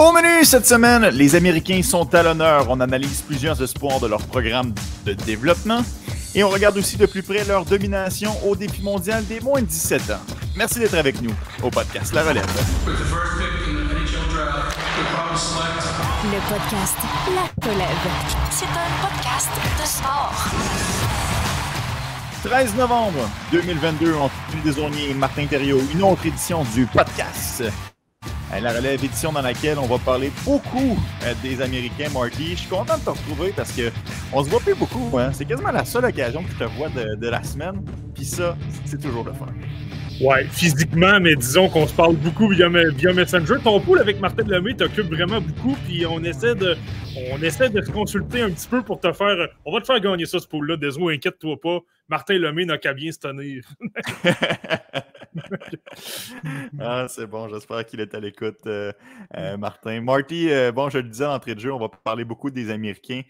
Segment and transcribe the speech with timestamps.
[0.00, 2.64] Au menu cette semaine, les Américains sont à l'honneur.
[2.70, 4.72] On analyse plusieurs espoirs de leur programme
[5.04, 5.82] de développement
[6.34, 9.66] et on regarde aussi de plus près leur domination au défi mondial des moins de
[9.66, 10.22] 17 ans.
[10.56, 12.46] Merci d'être avec nous au podcast La Relève.
[16.24, 16.96] Le podcast
[17.34, 17.88] La Relève.
[18.50, 20.32] C'est un podcast de sport.
[22.42, 27.64] 13 novembre 2022, on finit désormais Martin Thériault, une autre édition du podcast.
[28.58, 32.50] La relève édition dans laquelle on va parler beaucoup euh, des Américains, Marty.
[32.50, 33.90] Je suis content de te retrouver parce que
[34.32, 35.18] on se voit plus beaucoup.
[35.18, 35.30] Hein?
[35.32, 37.82] C'est quasiment la seule occasion que je te vois de, de la semaine.
[38.14, 39.46] Puis ça, c'est toujours le fun.
[40.20, 43.54] Ouais, physiquement, mais disons qu'on se parle beaucoup via, via Messenger.
[43.64, 46.76] Ton pool avec Martin Lemay t'occupe vraiment beaucoup, puis on essaie de
[47.32, 49.48] on essaie de se consulter un petit peu pour te faire.
[49.64, 50.76] On va te faire gagner ça, ce pool-là.
[50.76, 51.78] Désolé, inquiète-toi pas.
[52.08, 53.64] Martin Lemay n'a qu'à bien se tenir.
[56.80, 58.92] ah, c'est bon, j'espère qu'il est à l'écoute, euh,
[59.36, 60.00] euh, Martin.
[60.00, 62.70] Marty, euh, bon, je le disais en entrée de jeu, on va parler beaucoup des
[62.70, 63.22] Américains.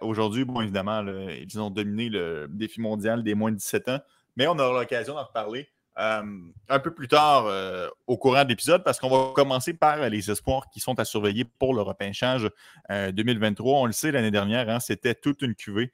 [0.00, 4.00] Aujourd'hui, bon, évidemment, ils ont dominé le défi mondial des moins de 17 ans,
[4.36, 5.68] mais on aura l'occasion d'en reparler.
[5.96, 6.22] Euh,
[6.68, 10.28] un peu plus tard euh, au courant de l'épisode parce qu'on va commencer par les
[10.28, 12.50] espoirs qui sont à surveiller pour le repêchage
[12.90, 13.78] 2023.
[13.78, 15.92] Euh, On le sait, l'année dernière, hein, c'était toute une cuvée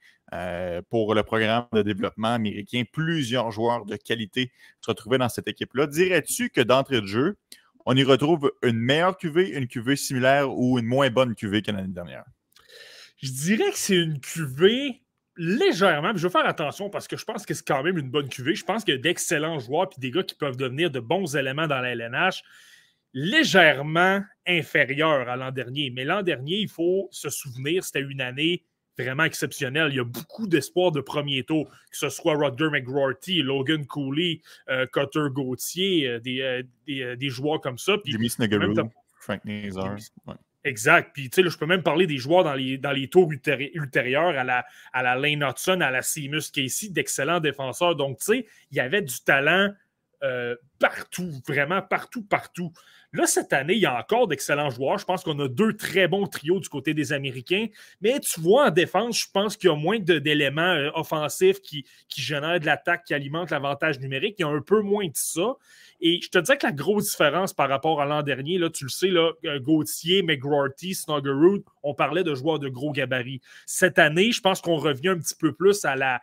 [0.89, 2.83] pour le programme de développement américain.
[2.91, 5.87] Plusieurs joueurs de qualité se retrouvaient dans cette équipe-là.
[5.87, 7.37] Dirais-tu que d'entrée de jeu,
[7.85, 11.71] on y retrouve une meilleure cuvée, une cuvée similaire ou une moins bonne cuvée que
[11.71, 12.23] l'année dernière?
[13.17, 15.00] Je dirais que c'est une cuvée
[15.37, 18.29] légèrement, je vais faire attention parce que je pense que c'est quand même une bonne
[18.29, 18.55] cuvée.
[18.55, 21.35] Je pense qu'il y a d'excellents joueurs et des gars qui peuvent devenir de bons
[21.35, 22.43] éléments dans la LNH,
[23.13, 25.89] légèrement inférieurs à l'an dernier.
[25.89, 28.63] Mais l'an dernier, il faut se souvenir, c'était une année
[28.97, 29.89] vraiment exceptionnelle.
[29.91, 34.41] Il y a beaucoup d'espoir de premier tour, que ce soit Rodger McGrorty, Logan Cooley,
[34.69, 37.97] euh, Cutter Gauthier, euh, des, euh, des, joueurs comme ça.
[38.05, 38.29] Jimmy
[39.19, 39.97] Frank Nazar.
[40.63, 41.11] Exact.
[41.13, 44.37] Puis, tu sais, je peux même parler des joueurs dans les, dans les tours ultérieurs
[44.37, 47.95] à la, à la Lane Hudson, à la Seamus Casey, d'excellents défenseurs.
[47.95, 49.71] Donc, tu sais, il y avait du talent
[50.23, 52.71] euh, partout, vraiment partout, partout.
[53.13, 54.97] Là, cette année, il y a encore d'excellents joueurs.
[54.97, 57.67] Je pense qu'on a deux très bons trios du côté des Américains.
[57.99, 61.85] Mais tu vois, en défense, je pense qu'il y a moins d'éléments euh, offensifs qui,
[62.15, 64.35] génèrent de l'attaque, qui alimentent l'avantage numérique.
[64.39, 65.55] Il y a un peu moins de ça.
[65.99, 68.85] Et je te dirais que la grosse différence par rapport à l'an dernier, là, tu
[68.85, 73.41] le sais, là, euh, Gauthier, McGrorty, Snuggerud, on parlait de joueurs de gros gabarits.
[73.65, 76.21] Cette année, je pense qu'on revient un petit peu plus à la,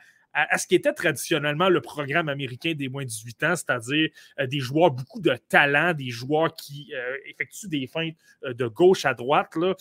[0.51, 4.47] à, ce qui était traditionnellement le programme américain des moins de 18 ans, c'est-à-dire euh,
[4.47, 9.15] des joueurs beaucoup de talent, des joueurs qui euh, effectuent des feintes de gauche à
[9.15, 9.75] droite, là,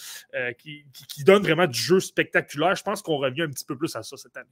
[0.53, 2.75] qui, qui, donnent vraiment du jeu spectaculaire.
[2.75, 4.49] Je pense qu'on revient un petit peu plus à ça cette année.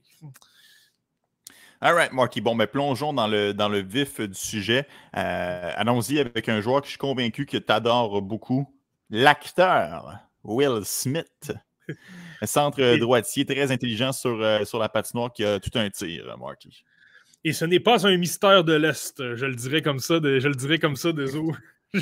[1.80, 2.40] All right, Marky.
[2.40, 4.86] Bon, mais plongeons dans le, dans le vif du sujet.
[5.16, 8.66] Euh, allons-y avec un joueur que je suis convaincu que tu adores beaucoup.
[9.10, 11.52] L'acteur Will Smith.
[12.44, 16.84] Centre droitier, très intelligent sur, euh, sur la patinoire qui a tout un tir, Marky.
[17.44, 20.48] Et ce n'est pas un mystère de l'Est, je le dirais comme ça, de, je
[20.48, 21.52] le dirais comme ça, désolé.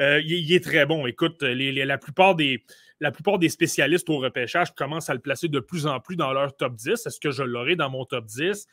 [0.00, 1.06] Euh, il, est très bon.
[1.06, 2.64] Écoute, la plupart des,
[3.00, 6.32] la plupart des spécialistes au repêchage commencent à le placer de plus en plus dans
[6.32, 7.06] leur top 10.
[7.06, 8.66] Est-ce que je l'aurai dans mon top 10?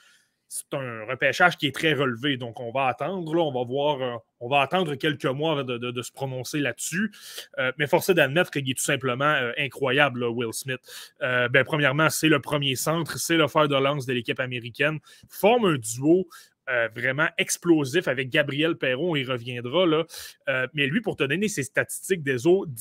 [0.48, 3.36] C'est un repêchage qui est très relevé, donc on va attendre.
[3.36, 7.12] on va voir, euh, on va attendre quelques mois de, se prononcer là-dessus.
[7.58, 10.82] Euh, mais force est d'admettre qu'il est tout simplement euh, incroyable, Will Smith.
[11.20, 15.00] ben, premièrement, c'est le premier centre, c'est le fer de lance de l'équipe américaine.
[15.28, 16.28] Forme un duo
[16.70, 19.86] euh, vraiment explosif avec Gabriel Perron, il reviendra.
[19.86, 20.06] Là.
[20.48, 22.72] Euh, mais lui, pour te donner ses statistiques des autres,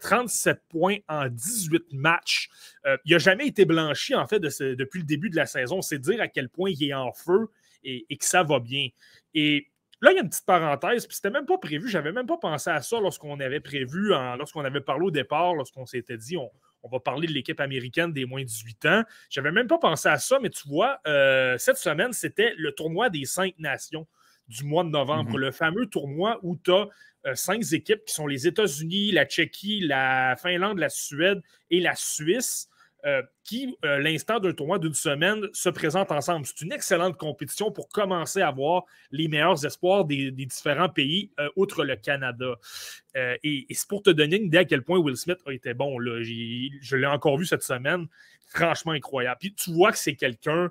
[0.00, 2.48] 37 points en 18 matchs.
[2.84, 5.82] Euh, il n'a jamais été blanchi, en fait, depuis le début de la saison.
[5.82, 7.48] C'est dire à quel point il est en feu
[7.84, 8.88] et, que ça va bien.
[9.34, 9.68] Et
[10.00, 12.36] Là, il y a une petite parenthèse, puis c'était même pas prévu, j'avais même pas
[12.36, 16.52] pensé à ça lorsqu'on avait prévu, lorsqu'on avait parlé au départ, lorsqu'on s'était dit on,
[16.82, 19.02] on va parler de l'équipe américaine des moins de 18 ans.
[19.30, 23.10] J'avais même pas pensé à ça, mais tu vois, euh, cette semaine, c'était le tournoi
[23.10, 24.06] des cinq nations
[24.48, 25.38] du mois de novembre, mhm.
[25.38, 26.88] le fameux tournoi où tu as
[27.26, 31.94] euh, cinq équipes qui sont les États-Unis, la Tchéquie, la Finlande, la Suède et la
[31.94, 32.68] Suisse.
[33.06, 36.44] Euh, qui, euh, l'instant d'un tournoi d'une semaine, se présentent ensemble.
[36.46, 41.48] C'est une excellente compétition pour commencer à voir les meilleurs espoirs des, différents pays, euh,
[41.54, 42.56] outre le Canada.
[43.14, 46.00] et, c'est pour te donner une idée à quel point Will Smith a été bon.
[46.00, 46.22] Là.
[46.22, 48.08] Je l'ai encore vu cette semaine.
[48.48, 49.38] Franchement incroyable.
[49.40, 50.70] Puis tu vois que c'est quelqu'un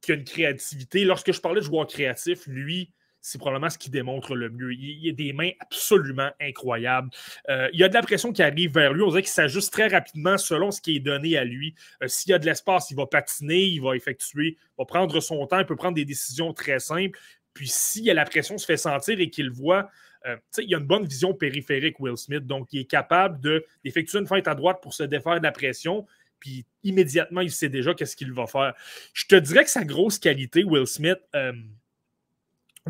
[0.00, 1.04] qui a une créativité.
[1.04, 2.90] Lorsque je parlais de joueur créatif, lui,
[3.20, 4.72] c'est probablement ce qui démontre le mieux.
[4.72, 7.10] Il, a des mains absolument incroyables.
[7.48, 9.02] Euh, il y a de la pression qui arrive vers lui.
[9.02, 11.74] On dirait qu'il s'ajuste très rapidement selon ce qui est donné à lui.
[12.02, 15.20] Euh, s'il y a de l'espace, il va patiner, il va effectuer, il va prendre
[15.20, 17.18] son temps, il peut prendre des décisions très simples.
[17.52, 19.90] Puis si la pression se fait sentir et qu'il voit,
[20.26, 23.40] euh, il a une bonne vision périphérique, Will Smith, donc il est capable
[23.84, 26.06] d'effectuer une feinte à droite pour se défaire de la pression,
[26.38, 28.74] puis immédiatement, il sait déjà qu'est-ce qu'il va faire.
[29.12, 31.52] Je te dirais que sa grosse qualité, Will Smith, euh,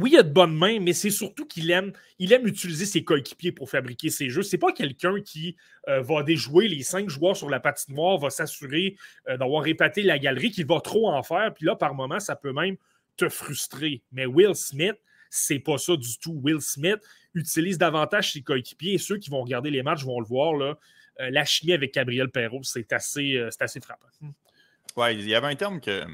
[0.00, 3.04] oui, il a de bonnes mains, mais c'est surtout qu'il aime, il aime utiliser ses
[3.04, 4.42] coéquipiers pour fabriquer ses jeux.
[4.42, 5.56] C'est pas quelqu'un qui
[5.88, 8.96] euh, va déjouer les cinq joueurs sur la patinoire, va s'assurer
[9.28, 11.52] euh, d'avoir répaté la galerie, qu'il va trop en faire.
[11.54, 12.76] Puis là, par moment, ça peut même
[13.16, 14.02] te frustrer.
[14.12, 14.96] Mais Will Smith,
[15.28, 16.40] c'est pas ça du tout.
[16.42, 17.00] Will Smith
[17.34, 20.54] utilise davantage ses coéquipiers et ceux qui vont regarder les matchs vont le voir.
[20.54, 20.78] Là,
[21.20, 24.08] euh, la chimie avec Gabriel Perrault, c'est assez, assez frappant.
[24.96, 26.04] Ouais, il y avait un terme que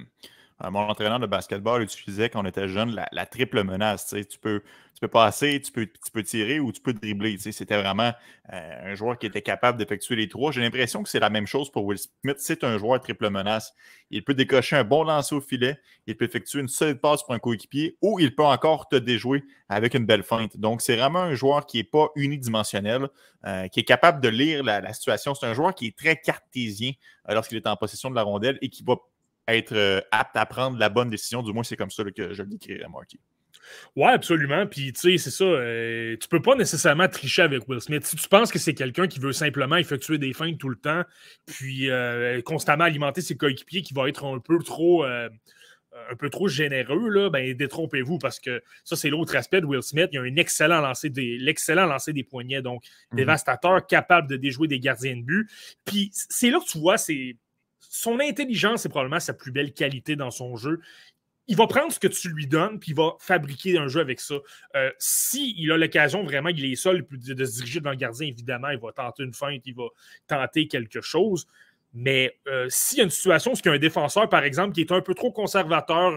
[0.64, 4.14] mon entraîneur de basketball utilisait quand on était jeune la, triple menace.
[4.30, 4.62] Tu peux,
[4.94, 7.36] tu peux passer, tu peux, tirer ou tu peux dribbler.
[7.36, 8.12] C'était vraiment
[8.54, 10.52] euh, un joueur qui était capable d'effectuer les trois.
[10.52, 12.36] J'ai l'impression que c'est la même chose pour Will Smith.
[12.38, 13.74] C'est un joueur triple menace.
[14.10, 17.34] Il peut décocher un bon lancer au filet, il peut effectuer une solide passe pour
[17.34, 20.56] un coéquipier ou il peut encore te déjouer avec une belle feinte.
[20.56, 23.08] Donc, c'est vraiment un joueur qui n'est pas unidimensionnel,
[23.44, 25.34] euh, qui est capable de lire la, la situation.
[25.34, 26.92] C'est un joueur qui est très cartésien
[27.28, 28.94] lorsqu'il est en possession de la rondelle et qui va
[29.48, 31.42] être euh, apte à prendre la bonne décision.
[31.42, 33.20] Du moins, c'est comme ça que je le décrirais, Marty.
[33.96, 34.66] Oui, absolument.
[34.66, 35.44] Puis, tu sais, c'est ça.
[35.44, 38.04] Euh, tu peux pas nécessairement tricher avec Will Smith.
[38.04, 41.02] Si tu penses que c'est quelqu'un qui veut simplement effectuer des feintes tout le temps,
[41.46, 45.04] puis euh, constamment alimenter ses coéquipiers qui va être un peu trop.
[45.04, 49.82] un peu trop généreux, là, ben détrompez-vous parce que ça, c'est l'autre aspect de Will
[49.82, 50.10] Smith.
[50.12, 53.16] Il a un excellent lancer des, l'excellent lancer des poignets, donc mhm.
[53.16, 55.50] dévastateur, capable de déjouer des gardiens de but.
[55.86, 57.36] Puis c'est là que tu vois, c'est
[57.96, 60.80] son intelligence est probablement sa plus belle qualité dans son jeu.
[61.48, 64.20] Il va prendre ce que tu lui donnes, puis il va fabriquer un jeu avec
[64.20, 64.34] ça.
[64.74, 68.68] Euh, S'il a l'occasion, vraiment, il est seul de, se diriger devant le gardien, évidemment,
[68.68, 69.84] il va tenter une feinte, il va
[70.26, 71.46] tenter quelque chose.
[71.94, 75.00] Mais euh, s'il y a une situation où un défenseur, par exemple, qui est un
[75.00, 76.12] peu trop conservateur,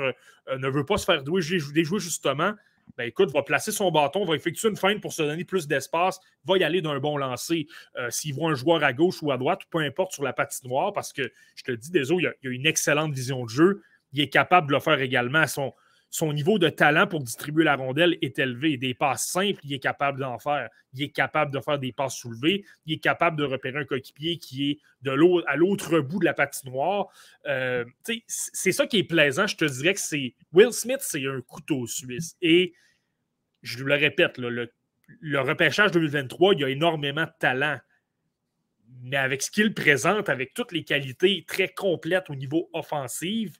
[0.49, 2.53] euh, ne veut pas se faire déjouer justement,
[2.97, 6.19] ben écoute, va placer son bâton, va effectuer une feinte pour se donner plus d'espace,
[6.45, 7.67] va y aller d'un bon lancer.
[7.97, 10.93] Euh, s'il voit un joueur à gauche ou à droite, peu importe sur la patinoire,
[10.93, 13.81] parce que je te le dis, Deso, il a, une excellente vision de jeu.
[14.11, 15.45] Il est capable de le faire également.
[15.47, 15.73] Son,
[16.09, 18.77] son niveau de talent pour distribuer la rondelle est élevé.
[18.77, 20.69] Des passes simples, il est capable d'en faire.
[20.93, 22.65] Il est capable de faire des passes soulevées.
[22.87, 25.11] Il est capable de repérer un coéquipier qui est de
[25.47, 27.09] à l'autre bout de la patinoire.
[27.45, 27.85] Euh,
[28.27, 29.45] c'est ça qui est plaisant.
[29.45, 32.35] Je te dirais que c'est Will Smith, c'est un couteau suisse.
[32.41, 32.73] Et
[33.61, 34.71] je le répète, le,
[35.19, 37.77] le repêchage 2023, il y a énormément de talent.
[39.03, 43.51] Mais avec ce qu'il présente, avec toutes les qualités très complètes au niveau offensif,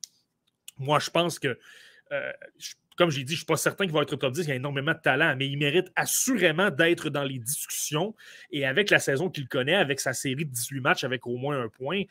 [0.80, 1.60] moi, je pense que
[2.12, 2.32] euh,
[3.00, 4.46] comme j'ai dit, je ne suis pas certain qu'il va être top 10.
[4.46, 8.14] Il a énormément de talent, mais il mérite assurément d'être dans les discussions.
[8.52, 11.64] Et avec la saison qu'il connaît, avec sa série de 18 matchs avec au moins
[11.64, 12.04] un point,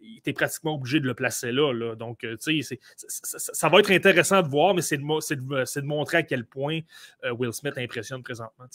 [0.00, 1.94] il était pratiquement obligé de le placer là.
[1.94, 6.22] Donc, euh, tu sais, ça, va être intéressant de voir, mais c'est de, montrer à
[6.24, 6.80] quel point
[7.24, 8.66] euh, Will Smith impressionne présentement.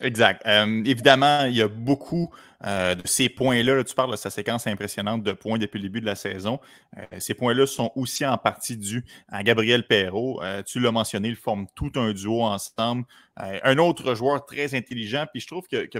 [0.00, 0.46] Exact.
[0.46, 2.32] évidemment, il y a beaucoup
[2.66, 6.00] euh, de ces points-là, tu parles de sa séquence impressionnante de points depuis le début
[6.00, 6.60] de la saison.
[6.96, 10.42] Euh, ces points-là sont aussi en partie dus à Gabriel Perrault.
[10.42, 13.04] Euh, tu l'as mentionné, ils forment tout un duo ensemble.
[13.36, 15.98] un autre joueur très intelligent, puis je trouve que, que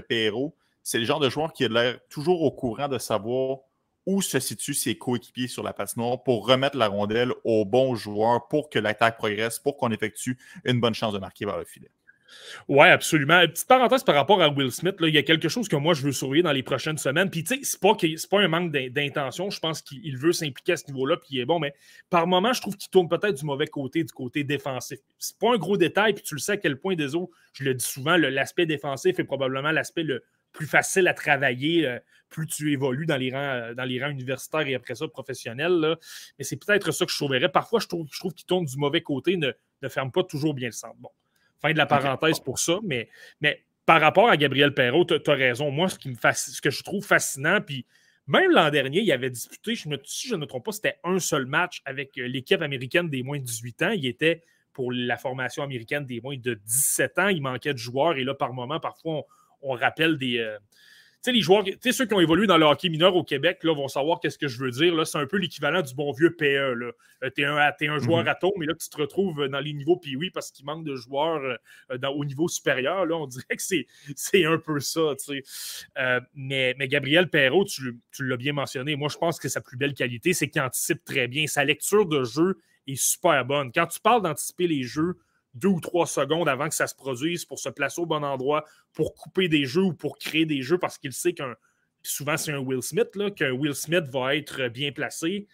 [0.83, 3.59] c'est le genre de joueur qui a l'air toujours au courant de savoir
[4.05, 8.47] où se situent ses coéquipiers sur la patinoire pour remettre la rondelle au bon joueur
[8.47, 11.91] pour que l'attaque progresse, pour qu'on effectue une bonne chance de marquer vers le filet.
[12.67, 13.41] Oui, absolument.
[13.47, 16.03] Petite parenthèse par rapport à Will Smith, il y a quelque chose que moi je
[16.03, 17.29] veux surveiller dans les prochaines semaines.
[17.29, 17.95] Puis, tu sais, c'est pas,
[18.29, 19.49] pas un manque d'intention.
[19.49, 21.59] Je pense qu'il veut s'impliquer à ce niveau-là, puis il est bon.
[21.59, 21.73] Mais
[22.09, 24.99] par moment, je trouve qu'il tourne peut-être du mauvais côté, du côté défensif.
[25.17, 27.63] C'est pas un gros détail, puis tu le sais à quel point des autres, je
[27.63, 30.23] le dis souvent, l'aspect défensif est probablement l'aspect le
[30.53, 31.87] plus facile à travailler.
[31.87, 31.99] Euh,
[32.31, 35.97] plus tu évolues dans les rangs, euh, dans les rangs universitaires et après ça professionnels.
[36.39, 37.47] Mais c'est peut-être ça que je trouverais.
[37.49, 40.53] Parfois, je trouve, je trouve qu'il tourne du mauvais côté, ne, ne ferme pas toujours
[40.53, 40.95] bien le centre.
[40.97, 41.09] Bon,
[41.61, 45.33] Fin de la parenthèse pour ça, mais, mais par rapport à Gabriel Perrault, tu as,
[45.33, 45.69] raison.
[45.69, 47.85] Moi, ce, qui me ce que je trouve fascinant, puis
[48.27, 50.97] même l'an dernier, il avait disputé, je me, si je ne me trompe pas, c'était
[51.03, 53.91] un seul match avec euh, l'équipe américaine des moins de 18 ans.
[53.91, 57.27] Il était pour la formation américaine des moins de 17 ans.
[57.27, 59.23] Il manquait de joueurs et là, par moment, parfois,
[59.61, 60.57] on, rappelle des, euh,
[61.21, 63.59] sais, les joueurs, tu sais, ceux qui ont évolué dans le hockey mineur au Québec
[63.63, 64.95] là, vont savoir qu'est-ce que je veux dire.
[64.95, 66.73] Là, c'est un peu l'équivalent du bon vieux PE.
[66.73, 66.91] Là.
[67.23, 68.27] Euh, t'es un, joueur à mhm.
[68.29, 70.95] atome, mais là, tu te retrouves dans les niveaux puis oui, parce qu'il manque de
[70.95, 71.57] joueurs
[71.91, 73.05] euh, dans, au niveau supérieur.
[73.05, 73.85] Là, on dirait que c'est,
[74.15, 75.13] c'est un peu ça.
[75.19, 75.43] Tu sais.
[75.97, 78.95] Euh, mais, mais Gabriel Perrault, tu, tu l'as bien mentionné.
[78.95, 81.45] Moi, je pense que sa plus belle qualité, c'est qu'il anticipe très bien.
[81.47, 83.71] Sa lecture de jeu est super bonne.
[83.71, 85.17] Quand tu parles d'anticiper les jeux,
[85.53, 88.65] deux ou trois secondes avant que ça se produise pour se placer au bon endroit,
[88.93, 91.55] pour couper des jeux ou pour créer des jeux parce qu'il sait qu'un.
[92.03, 95.47] Souvent, c'est un Will Smith, qu'un Will Smith va être bien placé.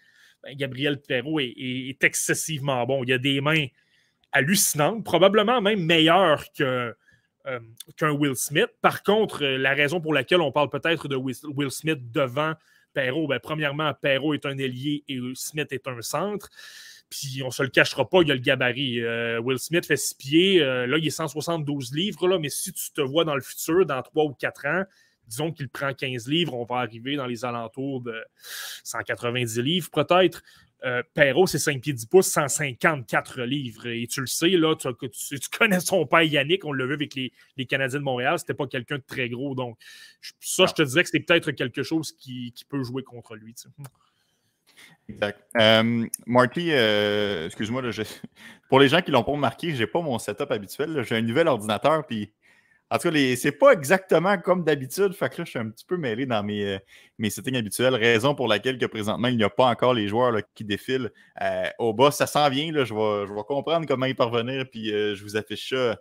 [0.44, 3.04] Ben, Gabriel Perrault est, excessivement bon.
[3.04, 3.66] Il a des mains
[4.32, 6.96] hallucinante, probablement même meilleure que,
[7.48, 7.60] euh,
[7.98, 8.70] qu'un Will Smith.
[8.82, 12.54] Par contre, euh, la raison pour laquelle on parle peut-être de Will Smith devant
[12.94, 16.50] Perrault, ben, premièrement, Perrault est un ailier et Smith est un centre.
[17.10, 19.02] Puis on se le cachera pas, il y a le gabarit.
[19.02, 20.60] Euh, Will Smith fait six pieds.
[20.60, 24.02] là, il est 172 livres, là, mais si tu te vois dans le futur, dans
[24.02, 24.84] trois ou quatre ans,
[25.28, 28.16] disons qu'il prend 15 livres, on va arriver dans les alentours de
[28.84, 30.44] 190 livres peut-être.
[30.86, 33.88] Euh, Perrault, c'est 5 pieds 10 pouces, 154 livres.
[33.88, 34.88] Et tu le sais, là, tu,
[35.58, 38.98] connais son père Yannick, on l'a vu avec les, Canadiens de Montréal, c'était pas quelqu'un
[38.98, 39.56] de très gros.
[39.56, 39.78] Donc,
[40.40, 43.56] ça, je te dirais que c'est peut-être quelque chose qui, peut jouer contre lui.
[45.10, 45.40] Exact.
[45.60, 47.82] Euh, Marty, euh, excuse-moi,
[48.70, 51.04] pour les gens qui ne l'ont pas remarqué, je n'ai pas mon setup habituel.
[51.08, 52.34] J'ai un nouvel ordinateur, puis
[52.90, 55.14] en tout cas, c'est pas exactement comme d'habitude.
[55.20, 56.80] Là, je suis un petit peu mêlé dans mes, euh,
[57.18, 57.96] mes settings habituels.
[57.96, 61.12] Raison pour laquelle que présentement, il n'y a pas encore les joueurs qui défilent
[61.80, 62.12] au bas.
[62.12, 62.72] Ça s'en vient.
[62.74, 64.66] Je, vais, je vais comprendre comment y parvenir.
[64.70, 65.98] Puis je vous affiche ça.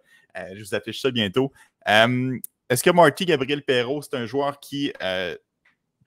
[0.55, 1.53] je vous affiche ça bientôt.
[1.87, 4.93] Est-ce que Marty Gabriel Perrault, c'est un joueur qui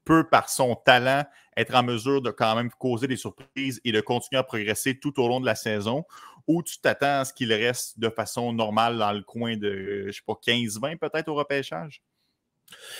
[0.09, 1.23] peut, par son talent,
[1.55, 5.21] être en mesure de quand même causer des surprises et de continuer à progresser tout
[5.21, 6.03] au long de la saison?
[6.49, 10.11] ou tu t'attends à ce qu'il reste de façon normale dans le coin de, je
[10.11, 12.01] sais pas, 15-20 peut-être au repêchage?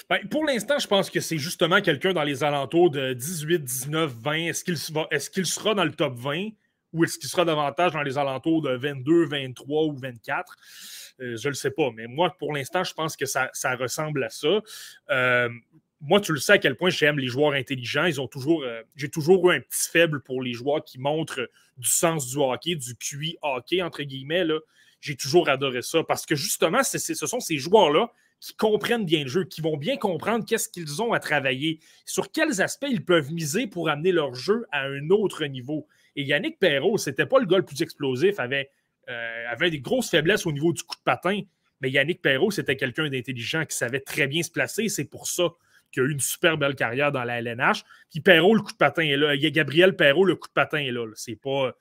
[0.08, 4.14] Ben, pour l'instant, je pense que c'est justement quelqu'un dans les alentours de 18, 19,
[4.22, 4.34] 20.
[4.50, 6.50] Est-ce qu'il sera dans le top 20
[6.94, 10.56] ou est-ce qu'il sera davantage dans les alentours de 22, 23 ou 24?
[11.20, 13.50] Euh, je ne le sais pas, mais moi, pour l'instant, je pense que ça,
[13.80, 14.62] ressemble à ça.
[15.10, 15.50] Euh,
[16.02, 18.06] moi, tu le sais à quel point j'aime les joueurs intelligents.
[18.06, 21.50] Ils ont toujours, euh, j'ai toujours eu un petit faible pour les joueurs qui montrent
[21.78, 24.46] du sens du hockey, du QI hockey, entre guillemets.
[25.02, 29.28] J'ai toujours adoré ça parce que justement, ce sont ces joueurs-là qui comprennent bien le
[29.28, 33.34] jeu, qui vont bien comprendre qu'est-ce qu'ils ont à travailler, sur quels aspects ils peuvent
[33.34, 35.88] miser pour amener leur jeu à un autre niveau.
[36.16, 38.72] Et Yannick Perrault, c'était pas le gars le plus explosif, avait,
[39.10, 41.42] euh, avait des grosses faiblesses au niveau du coup de patin,
[41.82, 44.88] mais Yannick Perrault, c'était quelqu'un d'intelligent qui savait très bien se placer.
[44.88, 45.50] C'est pour ça
[45.92, 47.84] qui a eu une super belle carrière dans la LNH.
[48.10, 49.36] Puis Perrault, le coup de patin est là.
[49.36, 51.06] Il y a Gabriel Perrault, le coup de patin est là.
[51.16, 51.74] C'est pas.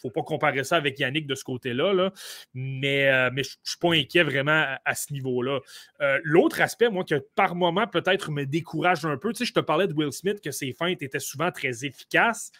[0.00, 1.92] faut pas comparer ça avec Yannick de ce côté-là.
[1.92, 2.12] Là.
[2.52, 5.60] Mais, euh, mais je ne suis pas inquiet vraiment à, ce niveau-là.
[6.00, 9.54] Euh, l'autre aspect, moi, que par moment peut-être me décourage un peu, tu sais, je
[9.54, 12.50] te parlais de Will Smith, que ses feintes étaient souvent très efficaces.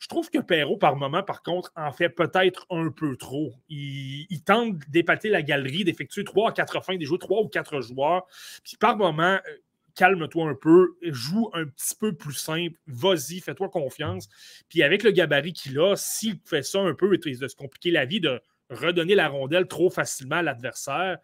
[0.00, 3.52] Je trouve que Perrault, par moment, par contre, en fait peut-être un peu trop.
[3.68, 7.82] Il, tente d'épater la galerie, d'effectuer trois à quatre feintes, des joueurs, trois ou quatre
[7.82, 8.26] joueurs.
[8.64, 9.56] Puis par moment, euh,
[9.94, 14.28] calme-toi un peu, joue un petit peu plus simple, vas-y, fais-toi confiance.
[14.68, 18.04] Puis avec le gabarit qu'il a, s'il fait ça un peu, de se compliquer la
[18.04, 21.18] vie, de redonner la rondelle trop facilement à l'adversaire,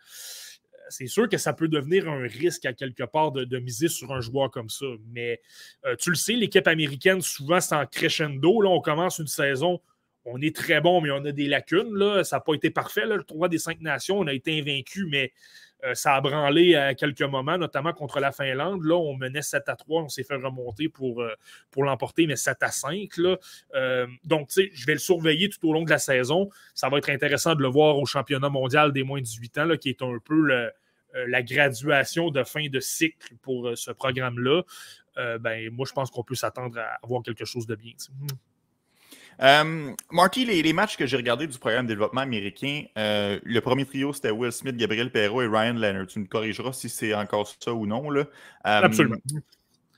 [0.89, 4.21] c'est sûr que ça peut devenir un risque à quelque part de, miser sur un
[4.21, 4.87] joueur comme ça.
[5.09, 5.41] Mais
[5.85, 8.61] euh, tu le sais, l'équipe américaine, souvent, c'est en crescendo.
[8.61, 9.81] Là, on commence une saison,
[10.25, 11.95] on est très bon, mais on a des lacunes.
[11.95, 12.25] Là.
[12.25, 13.07] Ça n'a pas été parfait.
[13.07, 15.33] Le tournoi des cinq nations, on a été invaincu, mais
[15.85, 18.83] euh, ça a branlé à quelques moments, notamment contre la Finlande.
[18.85, 21.35] Là, on menait 7 à 3, on s'est fait remonter pour, euh,
[21.71, 23.17] pour l'emporter, mais 7 à 5.
[23.19, 23.37] Là.
[23.75, 26.49] Euh, donc, tu sais, je vais le surveiller tout au long de la saison.
[26.75, 29.77] Ça va être intéressant de le voir au championnat mondial des moins de 18 ans,
[29.77, 30.71] qui est un peu
[31.15, 34.63] la graduation de fin de cycle pour ce programme-là.
[35.39, 37.93] ben, moi, je pense qu'on peut s'attendre à avoir quelque chose de bien.
[39.43, 43.85] Euh, Marty, les, matchs que j'ai regardés du programme de développement américain, euh, le premier
[43.85, 46.07] trio, c'était Will Smith, Gabriel Perrault et Ryan Leonard.
[46.07, 48.11] Tu me corrigeras si c'est encore ça ou non.
[48.11, 48.21] Là.
[48.21, 48.25] Euh,
[48.65, 49.17] Absolument.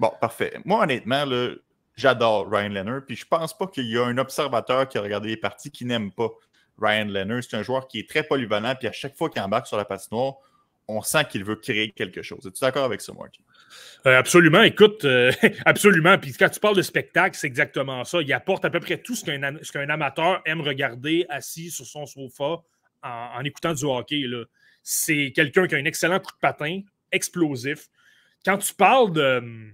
[0.00, 0.61] Bon, parfait.
[0.64, 1.25] Moi, honnêtement,
[1.97, 3.02] j'adore Ryan Leonard.
[3.07, 5.85] Puis je pense pas qu'il y a un observateur qui a regardé les parties qui
[5.85, 6.30] n'aime pas
[6.80, 7.42] Ryan Leonard.
[7.49, 8.75] C'est un joueur qui est très polyvalent.
[8.76, 10.35] Puis à chaque fois qu'il embarque sur la patinoire,
[10.88, 12.47] on sent qu'il veut créer quelque chose.
[12.47, 13.45] Es-tu d'accord avec ça, Marty?
[14.07, 14.62] Euh, absolument.
[14.62, 15.30] Écoute, euh,
[15.66, 16.16] absolument.
[16.18, 18.23] Puis quand tu parles de spectacle, c'est exactement ça.
[18.23, 22.62] Il apporte à peu près tout ce qu'un amateur aime regarder assis sur son sofa
[23.02, 24.25] en, écoutant du hockey.
[24.83, 26.80] C'est quelqu'un qui a un excellent coup de patin,
[27.12, 27.88] explosif.
[28.45, 29.73] Quand tu parles de.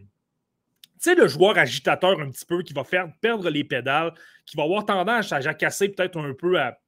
[0.99, 4.15] Sais, le joueur agitateur un petit peu qui va faire perdre les pédales,
[4.47, 6.79] qui va avoir tendance à jacasser peut-être un peu à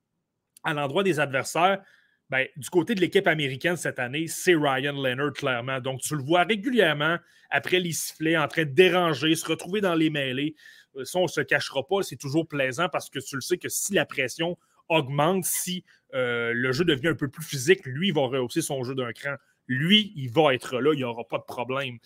[0.65, 1.83] l'endroit des adversaires,
[2.29, 5.81] ben, du côté de l'équipe américaine cette année, c'est Ryan Leonard, clairement.
[5.81, 7.19] Donc, tu le vois régulièrement
[7.51, 10.57] après les sifflets, en train de déranger, se retrouver dans les mêlées.
[10.97, 13.59] Euh, ça, on ne se cachera pas, c'est toujours plaisant parce que tu le sais
[13.59, 18.09] que si la pression augmente, si euh, le jeu devient un peu plus physique, lui,
[18.09, 19.35] il va rehausser son jeu d'un cran.
[19.69, 21.99] Lui, il va être là, il n'y aura pas de problème.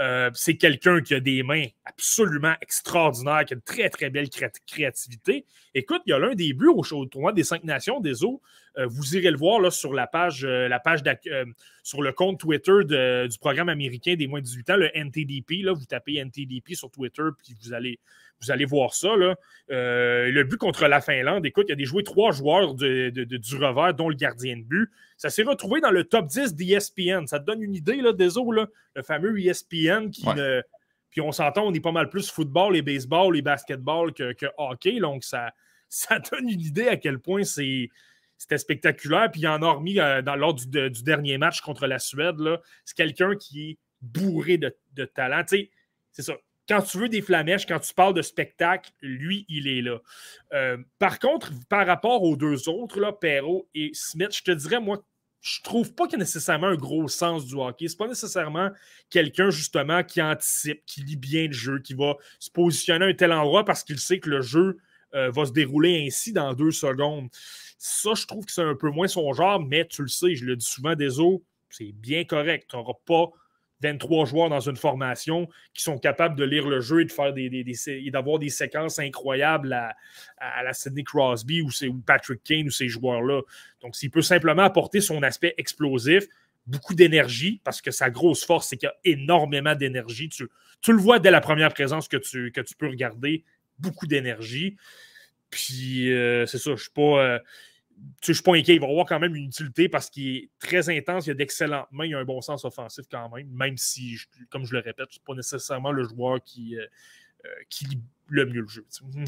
[0.00, 4.28] Euh, c'est quelqu'un qui a des mains absolument extraordinaires, qui a une très, très belle
[4.66, 5.44] créativité.
[5.74, 8.40] Écoute, il y a l'un des buts au, tournoi des cinq nations des eaux.
[8.78, 11.02] Euh, vous irez le voir là, sur la page, la page
[11.82, 12.72] sur le compte Twitter
[13.28, 15.62] du programme américain des moins de 18 ans, le NTDP.
[15.62, 19.08] Là, vous tapez NTDP sur Twitter, puis vous allez, voir ça.
[19.70, 23.10] Euh, le but contre la Finlande, écoute, il y a des joués trois joueurs du
[23.56, 24.90] revers, dont le gardien de but.
[25.18, 27.26] Ça s'est retrouvé dans le top 10 d'ESPN.
[27.26, 30.24] Ça te donne une idée, là, des là, le fameux ESPN qui
[31.10, 35.00] Puis on s'entend, on est pas mal plus football et baseball et basketball que, hockey.
[35.00, 35.52] Donc ça,
[35.88, 39.30] ça donne une idée à quel point c'était spectaculaire.
[39.30, 40.66] Puis il en a remis euh, dans, lors du,
[41.02, 42.36] dernier match contre la Suède.
[42.84, 45.42] C'est quelqu'un qui est bourré de, de talent.
[45.46, 46.34] C'est ça
[46.70, 49.98] quand tu veux des flamèches, quand tu parles de spectacle, lui, il est là.
[50.52, 54.78] Euh, par contre, par rapport aux deux autres, là, Perrault et Smith, je te dirais,
[54.78, 55.04] moi,
[55.40, 57.88] je trouve pas qu'il y a nécessairement un gros sens du hockey.
[57.88, 58.70] C'est pas nécessairement
[59.08, 63.14] quelqu'un, justement, qui anticipe, qui lit bien le jeu, qui va se positionner à un
[63.14, 64.78] tel endroit parce qu'il sait que le jeu
[65.14, 67.28] euh, va se dérouler ainsi dans deux secondes.
[67.78, 70.44] Ça, je trouve que c'est un peu moins son genre, mais tu le sais, je
[70.44, 72.66] le dis souvent des eaux, c'est bien correct.
[72.68, 73.30] Tu n'auras pas
[73.82, 77.32] 23 joueurs dans une formation qui sont capables de lire le jeu et de faire
[77.32, 77.64] des,
[78.10, 81.70] d'avoir des séquences incroyables à, la Sidney Crosby ou,
[82.06, 83.42] Patrick Kane ou ces joueurs-là.
[83.82, 86.26] Donc, s'il peut simplement apporter son aspect explosif,
[86.66, 90.28] beaucoup d'énergie, parce que sa grosse force, c'est qu'il y a énormément d'énergie.
[90.28, 90.48] Tu,
[90.88, 93.44] le vois dès la première présence que tu, que tu peux regarder,
[93.78, 94.76] beaucoup d'énergie.
[95.50, 97.24] Puis, euh, c'est ça, je ne suis pas.
[97.24, 97.38] Euh,
[98.22, 98.74] je ne suis pas inquiet.
[98.74, 101.88] Il va avoir quand même une utilité parce qu'il est très intense, il a d'excellentes
[101.90, 104.18] mains, il a un bon sens offensif quand même, même si,
[104.50, 106.86] comme je le répète, ce n'est pas nécessairement le joueur qui, euh,
[107.44, 108.84] euh, qui lit le mieux le jeu.
[109.02, 109.24] Mhm.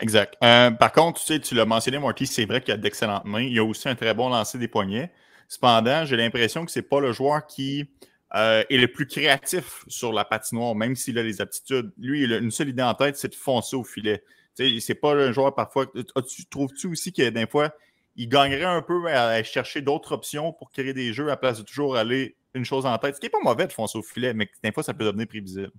[0.00, 0.36] Exact.
[0.42, 3.42] Euh, par contre, tu sais, tu l'as mentionné, Marty, c'est vrai qu'il a d'excellentes mains.
[3.42, 5.10] Il a aussi un très bon lancer des poignets.
[5.48, 7.88] Cependant, j'ai l'impression que ce n'est pas le joueur qui
[8.34, 11.92] est le plus créatif sur la patinoire, même s'il a les aptitudes.
[11.96, 14.22] Lui, il a une seule idée en tête, c'est de foncer au filet
[14.56, 15.86] c'est pas un joueur parfois.
[15.86, 17.74] Tu trouves-tu aussi que des fois,
[18.16, 21.62] il gagnerait un peu à, chercher d'autres options pour créer des jeux à place de
[21.62, 23.16] toujours aller une chose en tête?
[23.16, 25.26] Ce qui n'est pas mauvais de foncer au filet, mais des fois, ça peut devenir
[25.26, 25.72] prévisible.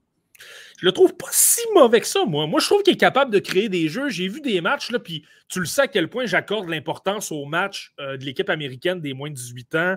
[0.80, 2.46] Je le trouve pas si mauvais que ça, moi.
[2.46, 4.10] Moi, je trouve qu'il est capable de créer des jeux.
[4.10, 7.46] J'ai vu des matchs, là, puis tu le sais à quel point j'accorde l'importance aux
[7.46, 9.96] matchs euh, de l'équipe américaine des moins de 18 ans.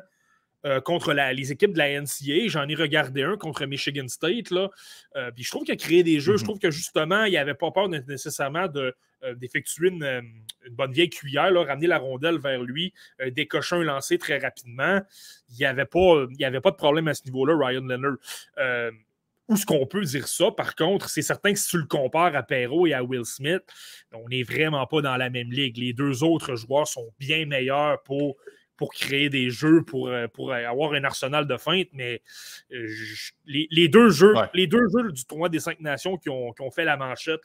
[0.66, 2.48] Euh, contre les équipes de la NCA.
[2.48, 4.50] J'en ai regardé un contre Michigan State.
[4.50, 4.68] Là.
[5.16, 6.36] Euh, puis je trouve qu'il a créé des jeux.
[6.36, 6.48] Je mhm.
[6.48, 10.22] trouve que justement, il n'avait pas peur nécessairement de, euh, d'effectuer une,
[10.72, 12.92] bonne vieille cuillère, là, ramener la rondelle vers lui,
[13.28, 15.00] décocher un lancer très rapidement.
[15.48, 18.18] Il n'y avait, pas, avait pas de problème à ce niveau-là, Ryan Leonard.
[19.48, 22.36] Où ce qu'on peut dire ça, par contre, c'est certain que si tu le compares
[22.36, 23.62] à Perrault et à Will Smith,
[24.12, 25.78] on n'est vraiment pas dans la même ligue.
[25.78, 28.36] Les deux autres joueurs sont bien meilleurs pour
[28.80, 32.22] pour créer des jeux, pour, euh, pour avoir un arsenal de feintes, mais
[32.72, 32.88] euh,
[33.44, 36.96] les, deux jeux, les deux jeux du tournoi des cinq nations qui ont, fait la
[36.96, 37.42] manchette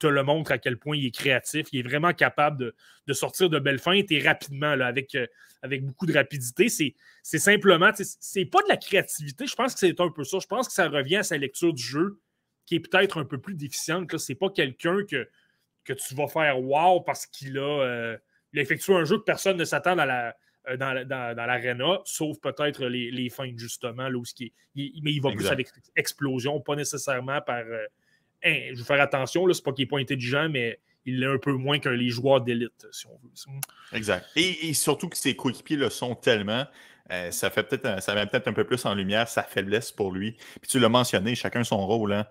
[0.00, 1.68] te le montrent à quel point il est créatif.
[1.70, 2.72] Il est vraiment capable
[3.06, 5.28] de, sortir de belles feintes et rapidement, avec, euh,
[5.62, 6.68] avec beaucoup de rapidité.
[6.68, 9.46] C'est simplement, c'est pas de la créativité.
[9.46, 10.38] Je pense que c'est un peu ça.
[10.42, 12.18] Je pense que ça revient à sa lecture du jeu
[12.66, 14.18] qui est peut-être un peu plus déficiente.
[14.18, 15.28] C'est pas quelqu'un que,
[15.84, 18.16] que tu vas faire wow parce qu'il a,
[18.52, 20.34] il a effectué un jeu que personne ne s'attend à la
[20.68, 25.12] euh, dans, dans, l'aréna, sauf peut-être les, les feintes, justement, là, où ce qui mais
[25.12, 27.60] il va plus avec explosion, pas nécessairement par.
[27.60, 27.86] Euh,
[28.42, 31.52] je vais faire attention, c'est pas qu'il n'est pas intelligent, mais il est un peu
[31.52, 33.60] moins que les joueurs d'élite, si on veut.
[33.92, 34.26] Exact.
[34.36, 36.66] Et, surtout que ses coéquipiers le sont tellement.
[37.10, 40.12] Euh, ça fait peut-être ça met peut-être un peu plus en lumière sa faiblesse pour
[40.12, 40.32] lui.
[40.62, 42.14] Puis tu l'as mentionné, chacun son rôle.
[42.14, 42.26] Hein.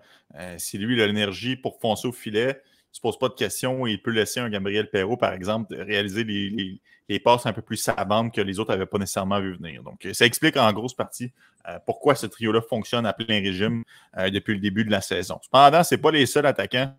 [0.58, 2.60] si lui il a l'énergie pour foncer au filet,
[2.94, 3.86] se pose pas de questions.
[3.86, 8.32] Il peut laisser un Gabriel Perrault, par exemple, réaliser les, passes un peu plus savantes
[8.32, 9.82] que les autres n'avaient pas nécessairement vu venir.
[9.82, 11.32] Donc, ça explique en grosse partie
[11.68, 13.82] euh, pourquoi ce trio-là fonctionne à plein régime
[14.16, 15.40] euh, depuis le début de la saison.
[15.42, 16.94] Cependant, ce n'est pas les seuls attaquants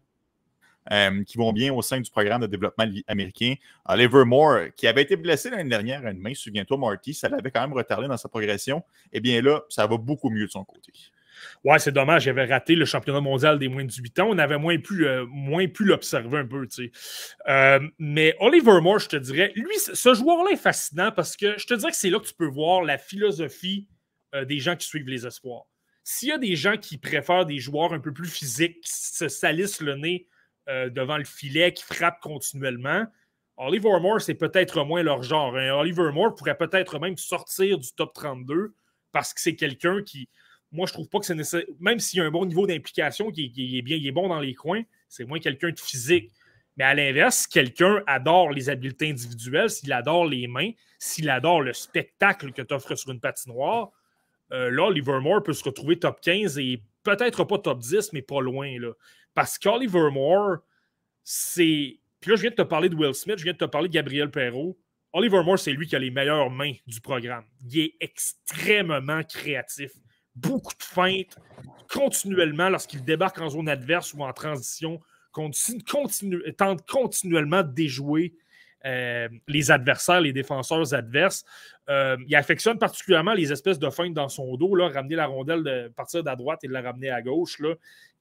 [0.91, 3.55] euh, qui vont bien au sein du programme de développement américain.
[3.85, 7.51] Oliver Moore, qui avait été blessé l'année dernière à une main, souviens-toi, Marty, ça l'avait
[7.51, 8.83] quand même retardé dans sa progression.
[9.13, 10.91] Eh bien là, ça va beaucoup mieux de son côté.
[11.63, 14.27] Ouais, c'est dommage, j'avais raté le championnat mondial des moins de 18 ans.
[14.29, 15.25] On avait moins pu, euh,
[15.73, 16.91] pu l'observer un peu, tu sais.
[17.47, 21.65] Euh, mais Oliver Moore, je te dirais, lui, ce joueur-là est fascinant parce que je
[21.65, 23.87] te dirais que c'est là que tu peux voir la philosophie
[24.33, 25.65] euh, des gens qui suivent les espoirs.
[26.03, 29.27] S'il y a des gens qui préfèrent des joueurs un peu plus physiques, qui se
[29.27, 30.27] salissent le nez
[30.67, 33.05] devant le filet, qui frappent continuellement,
[33.57, 35.55] Oliver Moore, c'est peut-être moins leur genre.
[35.55, 35.71] Hein.
[35.73, 38.73] Oliver Moore pourrait peut-être même sortir du top 32
[39.11, 40.27] parce que c'est quelqu'un qui,
[40.75, 41.65] moi, je trouve pas que c'est nécessaire.
[41.79, 44.39] Même s'il y a un bon niveau d'implication, qui, est bien, il est bon dans
[44.39, 46.31] les coins, c'est moins quelqu'un de physique.
[46.77, 51.61] Mais à l'inverse, si quelqu'un adore les habiletés individuelles, s'il adore les mains, s'il adore
[51.61, 53.91] le spectacle que tu offres sur une patinoire,
[54.51, 58.77] là, Livermore peut se retrouver top 15 et peut-être pas top 10, mais pas loin.
[58.79, 58.91] Là.
[59.33, 60.57] Parce qu'Oliver Moore,
[61.23, 61.99] c'est.
[62.19, 63.87] Puis là, je viens de te parler de Will Smith, je viens de te parler
[63.87, 64.77] de Gabriel Perrault.
[65.13, 67.45] Oliver Moore, c'est lui qui a les meilleures mains du programme.
[67.63, 69.91] Il est extrêmement créatif.
[70.35, 71.37] Beaucoup de feintes,
[71.89, 74.99] continuellement, lorsqu'il débarque en zone adverse ou en transition,
[76.57, 78.33] tente continuellement de déjouer
[78.85, 81.43] euh, les adversaires, les défenseurs adverses.
[81.89, 85.91] Euh, il affectionne particulièrement les espèces de feintes dans son dos, ramener la rondelle de
[85.95, 87.59] partir de la droite et de la ramener à gauche.
[87.59, 87.73] Là.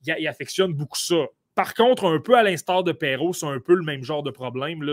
[0.06, 1.26] Il, affectionne beaucoup ça.
[1.54, 4.30] Par contre, un peu à l'instar de Perrault, c'est un peu le même genre de
[4.30, 4.84] problème.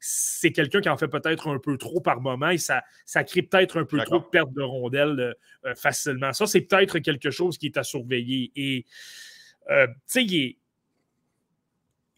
[0.00, 3.42] C'est quelqu'un qui en fait peut-être un peu trop par moment et ça, ça crée
[3.42, 6.32] peut-être un peu trop de perte de rondelles euh, facilement.
[6.32, 8.50] Ça, c'est peut-être quelque chose qui est à surveiller.
[8.56, 8.84] Et,
[9.68, 10.58] tu sais, il est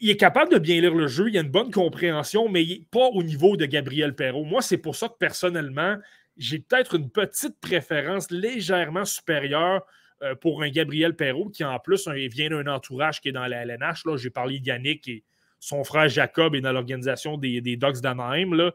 [0.00, 3.08] il est capable de bien lire le jeu, il a une bonne compréhension, mais pas
[3.08, 4.44] au niveau de Gabriel Perrault.
[4.44, 5.98] Moi, c'est pour ça que personnellement,
[6.38, 9.82] j'ai peut-être une petite préférence légèrement supérieure
[10.22, 13.64] euh, pour un Gabriel Perrault qui, en plus, vient d'un entourage qui est dans la
[13.64, 14.02] LNH.
[14.16, 15.24] J'ai parlé d'Yannick et
[15.58, 18.72] son frère Jacob est dans l'organisation des, des Ducks d'Anaheim.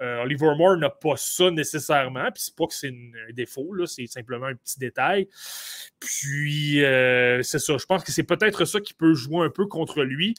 [0.00, 4.06] Euh, Oliver Moore n'a pas ça nécessairement, puis c'est pas que c'est un défaut, c'est
[4.06, 5.28] simplement un petit détail.
[5.98, 9.66] Puis, euh, c'est ça, je pense que c'est peut-être ça qui peut jouer un peu
[9.66, 10.34] contre lui.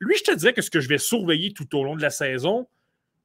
[0.00, 2.10] Lui, je te dirais que ce que je vais surveiller tout au long de la
[2.10, 2.66] saison,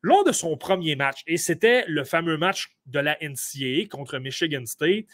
[0.02, 4.66] lors de son premier match, et c'était le fameux match de la NCAA contre Michigan
[4.66, 5.06] State,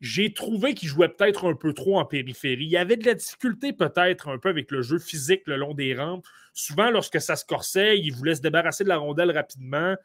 [0.00, 2.64] j'ai trouvé qu'il jouait peut-être un peu trop en périphérie.
[2.64, 5.74] Il y avait de la difficulté peut-être un peu avec le jeu physique le long
[5.74, 6.26] des rampes.
[6.52, 9.96] Souvent, lorsque ça se corsait, il voulait se débarrasser de la rondelle rapidement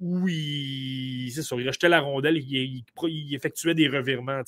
[0.00, 2.84] ou il, ça, il rejetait la rondelle, il,
[3.34, 4.42] effectuait des revirements.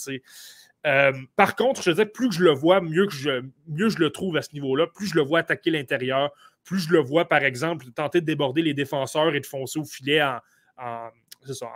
[0.86, 3.98] Euh, par contre, je disais, plus que je le vois, mieux, que je, mieux je
[3.98, 6.32] le trouve à ce niveau-là, plus je le vois attaquer l'intérieur,
[6.64, 9.84] plus je le vois, par exemple, tenter de déborder les défenseurs et de foncer au
[9.84, 10.40] filet en,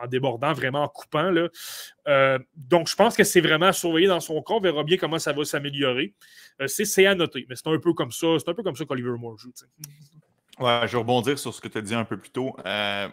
[0.08, 1.30] débordant, vraiment en coupant.
[1.30, 1.48] Là.
[2.08, 4.58] Euh, donc, je pense que c'est vraiment à surveiller dans son corps.
[4.58, 6.14] On verra bien comment ça va s'améliorer.
[6.60, 8.26] Euh, c'est à noter, mais c'est un peu comme ça.
[8.38, 9.52] C'est un peu comme ça qu'Oliver Moore joue.
[10.58, 12.56] Ouais, je vais rebondir sur ce que tu as dit un peu plus tôt.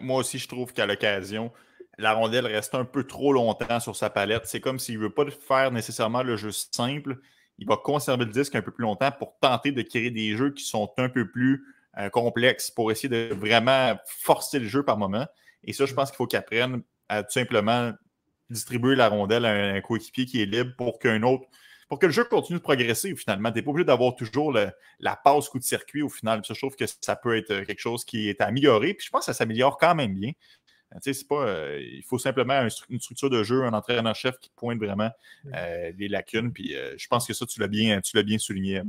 [0.00, 1.52] moi aussi, je trouve qu'à l'occasion,
[1.98, 4.46] la rondelle reste un peu trop longtemps sur sa palette.
[4.46, 7.18] C'est comme s'il ne veut pas faire nécessairement le jeu simple.
[7.58, 10.50] Il va conserver le disque un peu plus longtemps pour tenter de créer des jeux
[10.50, 11.64] qui sont un peu plus
[11.98, 15.26] euh, complexes pour essayer de vraiment forcer le jeu par moment.
[15.64, 17.92] Et ça, je pense qu'il faut qu'il apprenne à tout simplement
[18.50, 21.44] distribuer la rondelle à un, coéquipier qui est libre pour qu'un autre.
[21.88, 23.50] Pour que le jeu continue de progresser, finalement.
[23.52, 26.42] Tu n'es pas obligé d'avoir toujours la passe coup de circuit au final.
[26.44, 28.94] je trouve que ça peut être quelque chose qui est amélioré.
[28.94, 30.32] Puis je pense que ça s'améliore quand même bien.
[30.94, 35.10] Euh, pas, euh, il faut simplement une structure de jeu, un entraîneur-chef qui pointe vraiment
[35.54, 36.52] euh, les lacunes.
[36.52, 38.82] Puis je pense que ça, tu l'as bien, bien souligné.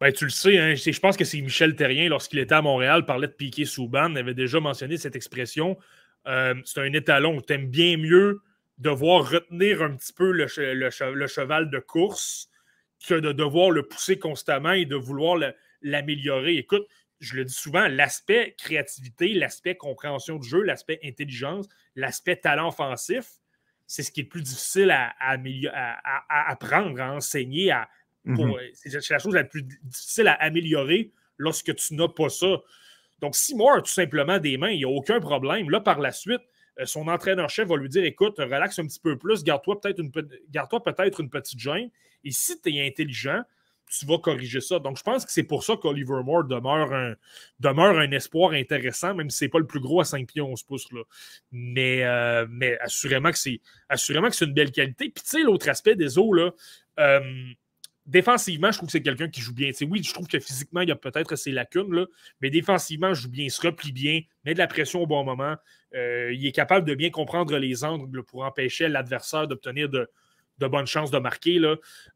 [0.00, 3.04] Ben, tu le sais, hein, je pense que c'est Michel Terrien, lorsqu'il était à Montréal,
[3.04, 5.76] parlait de piquer Souban, avait déjà mentionné cette expression.
[6.24, 7.40] c'est un étalon.
[7.40, 8.40] Tu aimes bien mieux
[8.78, 12.48] devoir retenir un petit peu le, cheval de course
[13.06, 15.38] que de devoir le pousser constamment et de vouloir
[15.82, 16.56] l'améliorer.
[16.56, 16.86] Écoute,
[17.20, 23.26] je le dis souvent, l'aspect créativité, l'aspect compréhension du jeu, l'aspect intelligence, l'aspect talent offensif,
[23.86, 25.14] c'est ce qui est le plus difficile à,
[26.28, 27.72] apprendre, à enseigner.
[27.72, 27.88] À,
[28.28, 28.54] mhm.
[28.74, 32.60] C'est la chose la plus difficile à améliorer lorsque tu n'as pas ça.
[33.20, 35.70] Donc, si Moore a tout simplement des mains, il n'y a aucun problème.
[35.70, 36.42] Là, par la suite,
[36.78, 40.12] euh, son entraîneur-chef va lui dire écoute, relaxe un petit peu plus, garde-toi peut-être une,
[40.50, 41.90] garde peut une petite gêne.
[42.24, 43.42] Et si tu es intelligent,
[43.88, 44.78] tu vas corriger ça.
[44.78, 47.14] Donc, je pense que c'est pour ça qu'Oliver Moore demeure un,
[47.58, 50.42] demeure un espoir intéressant, même si ce n'est pas le plus gros à 5 pieds
[50.42, 50.92] 11 pouces.
[50.92, 51.02] Là.
[51.52, 55.08] Mais, euh, mais assurément que c'est assurément que c'est une belle qualité.
[55.08, 56.50] Puis, tu sais, l'autre aspect des eaux, là,
[56.98, 57.20] euh,
[58.08, 59.70] défensivement, je trouve que c'est quelqu'un qui joue bien.
[59.82, 62.06] oui, je trouve que physiquement, il y a peut-être ses lacunes, là,
[62.40, 65.22] mais défensivement, il joue bien, il se replie bien, met de la pression au bon
[65.24, 65.56] moment.
[65.94, 70.08] Euh, il est capable de bien comprendre les angles pour empêcher l'adversaire d'obtenir de
[70.58, 71.60] bonnes chances de marquer.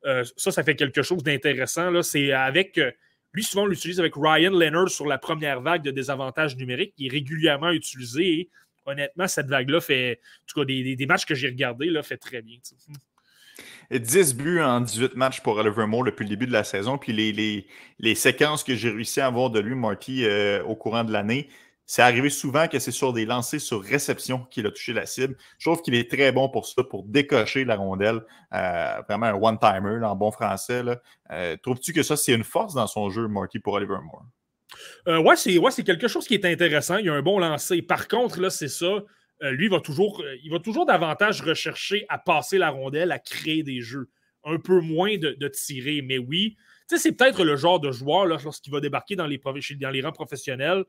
[0.04, 2.02] Euh, ça, ça fait quelque chose d'intéressant.
[2.02, 2.78] C'est avec.
[2.78, 2.90] Euh,
[3.34, 7.06] lui, souvent, on l'utilise avec Ryan Leonard sur la première vague de désavantages numériques, qui
[7.06, 8.50] est régulièrement utilisé.
[8.84, 10.20] Honnêtement, cette vague-là fait.
[10.42, 12.58] En tout cas, des, matchs que j'ai regardés, là, fait très bien.
[13.90, 16.98] 10 buts en 18 matchs pour Oliver Moore depuis le début de la saison.
[16.98, 17.66] Puis les,
[17.98, 21.48] les, séquences que j'ai réussi à avoir de lui, Marty, euh, au courant de l'année,
[21.86, 25.36] c'est arrivé souvent que c'est sur des lancers sur réception qu'il a touché la cible.
[25.58, 28.20] Je trouve qu'il est très bon pour ça, pour décocher la rondelle.
[28.54, 30.82] Euh, vraiment un one-timer en bon français.
[31.30, 34.24] Euh, trouves-tu que ça, c'est une force dans son jeu, Marty, pour Oliver Moore?
[35.08, 36.96] Euh, ouais, c'est quelque chose qui est intéressant.
[36.96, 37.82] Il y a un bon lancer.
[37.82, 39.02] Par contre, là, c'est ça.
[39.50, 43.62] Lui, il va, toujours, il va toujours davantage rechercher à passer la rondelle, à créer
[43.62, 44.08] des jeux.
[44.44, 46.02] Un peu moins de, tirer.
[46.02, 46.56] Mais oui,
[46.88, 49.40] c'est peut-être le genre de joueur, lorsqu'il va débarquer dans les,
[49.80, 50.84] dans les rangs professionnels,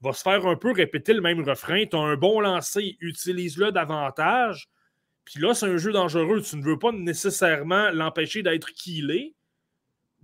[0.00, 1.84] va se faire un peu répéter le même refrain.
[1.86, 4.68] Tu as un bon lancer, utilise-le davantage.
[5.24, 6.42] Puis là, c'est un jeu dangereux.
[6.42, 9.34] Tu ne veux pas nécessairement l'empêcher d'être killé.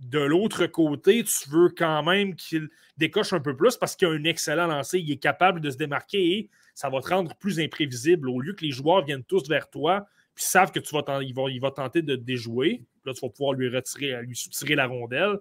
[0.03, 4.11] De l'autre côté, tu veux quand même qu'il décoche un peu plus parce qu'il a
[4.11, 4.99] un excellent lancer.
[4.99, 8.29] Il est capable de se démarquer et ça va te rendre plus imprévisible.
[8.29, 11.61] Au lieu que les joueurs viennent tous vers toi, puis savent que tu vas, il
[11.61, 12.83] va, tenter de déjouer.
[13.05, 15.37] Là, tu vas pouvoir lui retirer, lui soutirer la rondelle.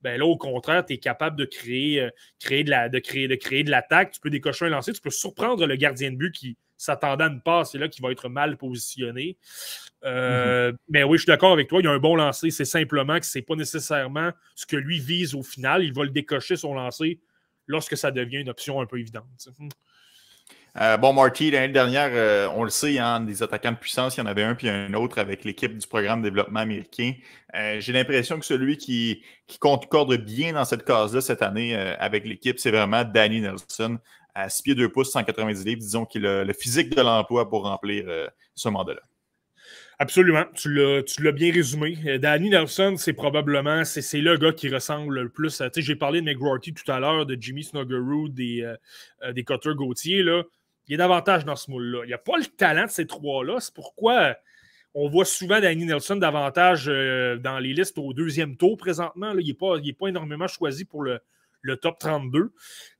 [0.00, 3.62] Ben là, au contraire, tu es capable de créer, euh, créer de créer, de créer
[3.62, 4.12] de l'attaque.
[4.12, 7.26] Tu peux décocher un lancer, tu peux surprendre le gardien de but qui s'attendait à
[7.26, 9.36] une passe et là qui va être mal positionné.
[10.04, 10.78] Euh, mhm.
[10.88, 11.80] Mais oui, je suis d'accord avec toi.
[11.80, 12.50] Il y a un bon lancer.
[12.50, 15.82] C'est simplement que ce n'est pas nécessairement ce que lui vise au final.
[15.84, 17.20] Il va le décocher son lancer
[17.66, 19.24] lorsque ça devient une option un peu évidente.
[20.80, 24.20] Euh, bon, Marty, l'année dernière, euh, on le sait, hein, des attaquants de puissance, il
[24.20, 27.14] y en avait un puis un autre avec l'équipe du programme de développement américain.
[27.54, 32.24] Euh, j'ai l'impression que celui qui, qui concorde bien dans cette case-là cette année avec
[32.24, 33.98] l'équipe, c'est vraiment Danny Nelson.
[34.40, 37.64] À 6 pieds 2 pouces, 190 livres, disons qu'il a le physique de l'emploi pour
[37.64, 38.04] remplir
[38.54, 39.00] ce mandat-là.
[39.98, 42.18] Absolument, tu l'as bien résumé.
[42.20, 45.70] Danny Nelson, c'est probablement c'est le gars qui ressemble le plus à.
[45.74, 48.74] J'ai parlé de McGrorty tout à l'heure, de Jimmy Snuggerud, des,
[49.32, 50.22] des Cutter Gauthier.
[50.22, 50.44] Là
[50.88, 52.00] il a davantage dans ce moule-là.
[52.04, 53.60] Il n'y a pas le talent de ces trois-là.
[53.60, 54.36] C'est pourquoi
[54.94, 59.32] on voit souvent Danny Nelson davantage euh, dans les listes au deuxième tour présentement.
[59.38, 61.20] il n'est pas, pas, énormément choisi pour le,
[61.76, 62.52] top 32,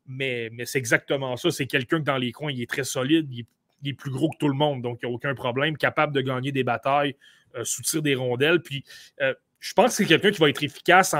[0.06, 1.50] mais, mais c'est exactement ça.
[1.50, 3.46] C'est quelqu'un que dans les coins, il est très solide, il
[3.88, 6.20] est, plus gros que tout le monde, donc il n'y a aucun problème, capable de
[6.20, 7.14] gagner des batailles,
[7.54, 8.60] euh, sous des rondelles.
[8.60, 8.84] Puis
[9.20, 11.14] euh, je pense que c'est quelqu'un qui va être efficace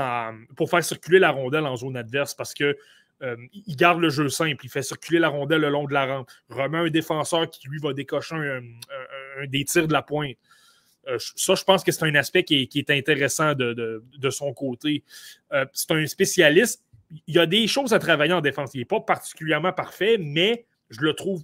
[0.55, 2.77] pour faire circuler la rondelle en zone adverse parce que
[3.21, 6.05] euh, il garde le jeu simple, il fait circuler la rondelle le long de la
[6.05, 10.37] rampe, remet un défenseur qui, lui, va décocher un, des tirs de la pointe.
[11.07, 15.03] Euh, ça, je pense que c'est un aspect qui est, intéressant de, son côté.
[15.73, 16.83] C'est un spécialiste.
[17.11, 18.71] Il y a des choses à travailler en défense.
[18.73, 21.43] Il n'est pas particulièrement parfait, mais je le trouve,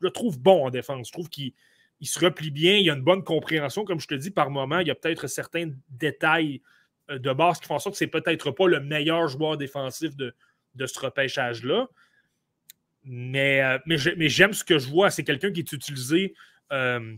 [0.00, 1.08] le trouve bon en défense.
[1.08, 1.52] Je trouve qu'il
[2.00, 2.76] se replie bien.
[2.76, 3.84] Il y a une bonne compréhension.
[3.84, 6.62] Comme je te dis, par moment, il y a peut-être certains détails
[7.08, 10.34] de base qui font en sorte que c'est peut-être pas le meilleur joueur défensif de,
[10.74, 11.88] de ce repêchage-là.
[13.04, 15.10] Mais, euh, mais, j'aime ce que je vois.
[15.10, 16.34] C'est quelqu'un qui est utilisé.
[16.72, 17.16] Euh,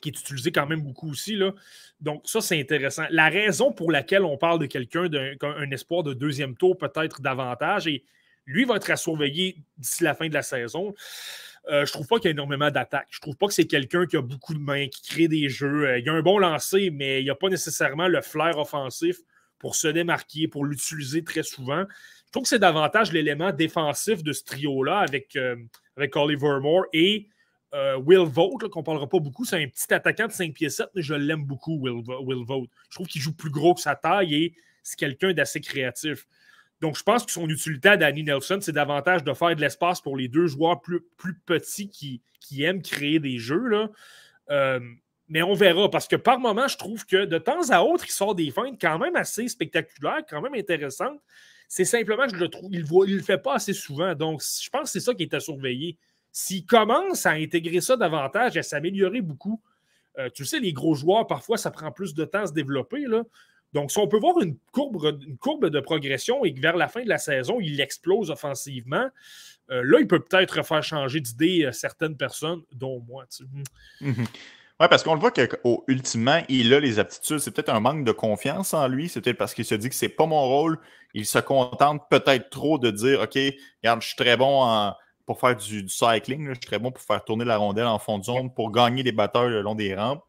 [0.00, 1.36] qui est utilisé quand même beaucoup aussi.
[1.36, 1.52] Là.
[2.00, 3.04] Donc, ça, c'est intéressant.
[3.10, 7.86] La raison pour laquelle on parle de quelqu'un d'un espoir de deuxième tour, peut-être davantage,
[7.86, 8.04] et
[8.46, 10.94] lui va être à surveiller d'ici la fin de la saison.
[11.68, 13.08] Euh, je trouve pas qu'il y a énormément d'attaques.
[13.10, 15.98] Je trouve pas que c'est quelqu'un qui a beaucoup de mains, qui crée des jeux.
[15.98, 19.18] il a un bon lancer, mais il n'y a pas nécessairement le flair offensif
[19.58, 21.84] pour se démarquer, pour l'utiliser très souvent.
[22.26, 25.56] Je trouve que c'est davantage l'élément défensif de ce trio-là avec, euh,
[25.96, 27.28] avec Oliver Moore et
[27.74, 29.44] euh, Will Vogt, qu'on parlera pas beaucoup.
[29.44, 32.66] C'est un petit attaquant de 5 pieds 7, mais je l'aime beaucoup, Will, Will Vogt.
[32.88, 36.26] Je trouve qu'il joue plus gros que sa taille et c'est quelqu'un d'assez créatif.
[36.80, 40.00] Donc, je pense que son utilité à Danny Nelson, c'est davantage de faire de l'espace
[40.00, 41.02] pour les deux joueurs plus,
[41.44, 43.90] petits qui, aiment créer des jeux.
[44.50, 44.80] Euh,
[45.28, 48.10] mais on verra, parce que par moment, je trouve que de temps à autre, il
[48.10, 51.20] sort des feintes quand même assez spectaculaires, quand même intéressantes.
[51.68, 54.14] C'est simplement que je le trouve, il ne le fait pas assez souvent.
[54.14, 55.98] Donc, je pense que c'est ça qui est à surveiller.
[56.32, 59.60] S'il commence à intégrer ça davantage, à s'améliorer beaucoup,
[60.18, 63.06] euh, tu sais, les gros joueurs, parfois, ça prend plus de temps à se développer.
[63.06, 63.22] Là.
[63.72, 67.08] Donc, si on peut voir une courbe, de progression et que vers la fin de
[67.08, 69.08] la saison, il explose offensivement,
[69.70, 73.24] euh, là, il peut peut-être faire changer d'idée euh, certaines personnes, dont moi.
[73.34, 73.44] Tu
[74.00, 74.26] mhm.
[74.80, 77.38] Oui, parce qu'on le voit qu'ultimement, il a les aptitudes.
[77.38, 79.10] C'est peut-être un manque de confiance en lui.
[79.10, 80.78] C'est peut-être parce qu'il se dit que c'est pas mon rôle.
[81.12, 83.38] Il se contente peut-être trop de dire OK,
[83.82, 84.64] regarde, je suis très bon
[85.30, 86.48] pour faire du, cycling.
[86.48, 89.04] je suis très bon pour faire tourner la rondelle en fond de zone, pour gagner
[89.04, 90.24] des batteurs le long des rampes.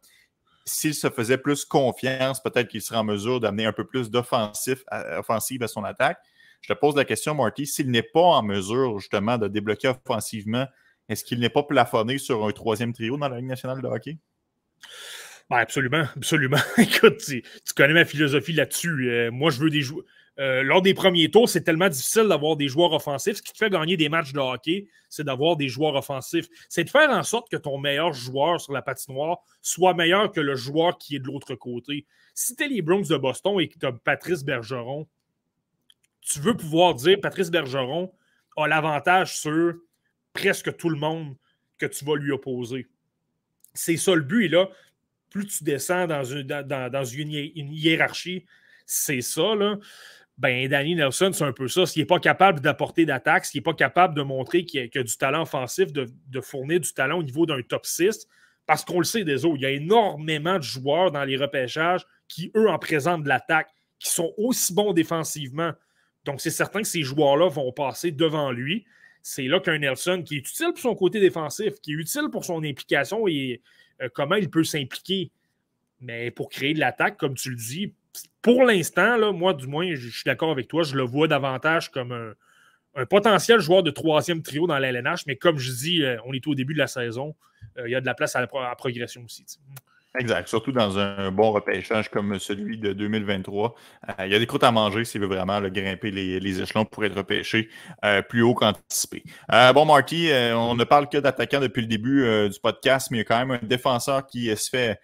[0.64, 4.84] S'il se faisait plus confiance, peut-être qu'il serait en mesure d'amener un peu plus d'offensive
[4.88, 6.18] à son attaque.
[6.60, 10.68] Je te pose la question, Marty, s'il n'est pas en mesure justement de débloquer offensivement,
[11.08, 14.18] est-ce qu'il n'est pas plafonné sur un troisième trio dans la Ligue nationale de hockey?
[15.50, 16.60] Ben, absolument, absolument.
[16.78, 17.42] Écoute, tu,
[17.74, 19.10] connais ma philosophie là-dessus.
[19.10, 20.04] Euh, moi, je veux des joueurs.
[20.38, 23.36] Euh, lors des premiers tours, c'est tellement difficile d'avoir des joueurs offensifs.
[23.36, 26.48] Ce qui te fait gagner des matchs de hockey, c'est d'avoir des joueurs offensifs.
[26.68, 30.40] C'est de faire en sorte que ton meilleur joueur sur la patinoire soit meilleur que
[30.40, 32.06] le joueur qui est de l'autre côté.
[32.34, 35.06] Si tu es les Bronx de Boston et que tu as Patrice Bergeron,
[36.22, 38.12] tu veux pouvoir dire Patrice Bergeron
[38.56, 39.74] a l'avantage sur
[40.32, 41.36] presque tout le monde
[41.78, 42.88] que tu vas lui opposer.
[43.74, 44.46] C'est ça le but.
[44.46, 44.68] Et là,
[45.30, 48.44] plus tu descends dans une, dans, une, hiérarchie,
[48.86, 49.54] c'est ça.
[49.54, 49.78] Là.
[50.42, 51.86] Ben, Danny Nelson, c'est un peu ça.
[51.86, 55.02] S'il n'est pas capable d'apporter d'attaque, s'il n'est pas capable de montrer qu'il y, a,
[55.04, 58.26] du talent offensif, de, fournir du talent au niveau d'un top 6,
[58.66, 62.04] parce qu'on le sait des autres, il y a énormément de joueurs dans les repêchages
[62.26, 63.68] qui, eux, en présentent de l'attaque,
[64.00, 65.74] qui sont aussi bons défensivement.
[66.24, 68.84] Donc, c'est certain que ces joueurs-là vont passer devant lui.
[69.22, 72.44] c'est là qu'un Nelson qui est utile pour son côté défensif, qui est utile pour
[72.44, 73.62] son implication et
[74.02, 75.30] euh, comment il peut s'impliquer.
[76.00, 77.94] Mais pour créer de l'attaque, comme tu le dis,
[78.40, 82.12] pour l'instant, moi, du moins, je suis d'accord avec toi, je le vois davantage comme
[82.12, 86.46] un, potentiel joueur de troisième trio dans l'LNH, mais comme je dis, euh, on est
[86.46, 87.34] au début de la saison,
[87.82, 89.46] il y a de la place à la, progression aussi.
[90.18, 90.46] Exact.
[90.46, 93.74] Surtout dans un bon repêchage comme celui de 2023.
[94.08, 97.04] Euh, il y a des croûtes à manger s'il veut vraiment grimper les, échelons pour
[97.04, 97.70] être repêché
[98.04, 99.22] euh, plus haut qu'anticipé.
[99.50, 103.20] Euh, bon, Marty, on ne parle que d'attaquants depuis le début du podcast, mais il
[103.20, 105.00] y a quand même un défenseur qui se fait,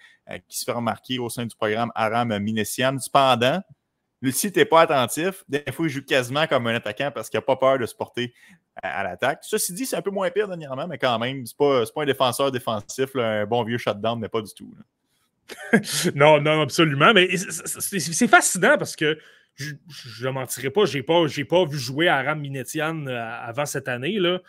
[0.48, 2.98] qui se fait remarquer au sein du programme Aram Minessian.
[2.98, 3.62] Cependant,
[4.30, 7.38] si tu n'es pas attentif, des fois, il joue quasiment comme un attaquant parce qu'il
[7.38, 8.34] n'a pas peur de se porter
[8.82, 9.40] à, l'attaque.
[9.42, 12.06] Ceci dit, c'est un peu moins pire dernièrement, mais quand même, ce n'est pas, un
[12.06, 14.74] défenseur défensif, un bon vieux shutdown, mais pas du tout.
[16.14, 17.12] non, non, absolument.
[17.14, 19.18] Mais c'est fascinant parce que
[19.54, 23.88] je ne mentirais pas, je n'ai pas, pas vu jouer Aram Minetian euh, avant cette
[23.88, 24.18] année.
[24.18, 24.40] Là.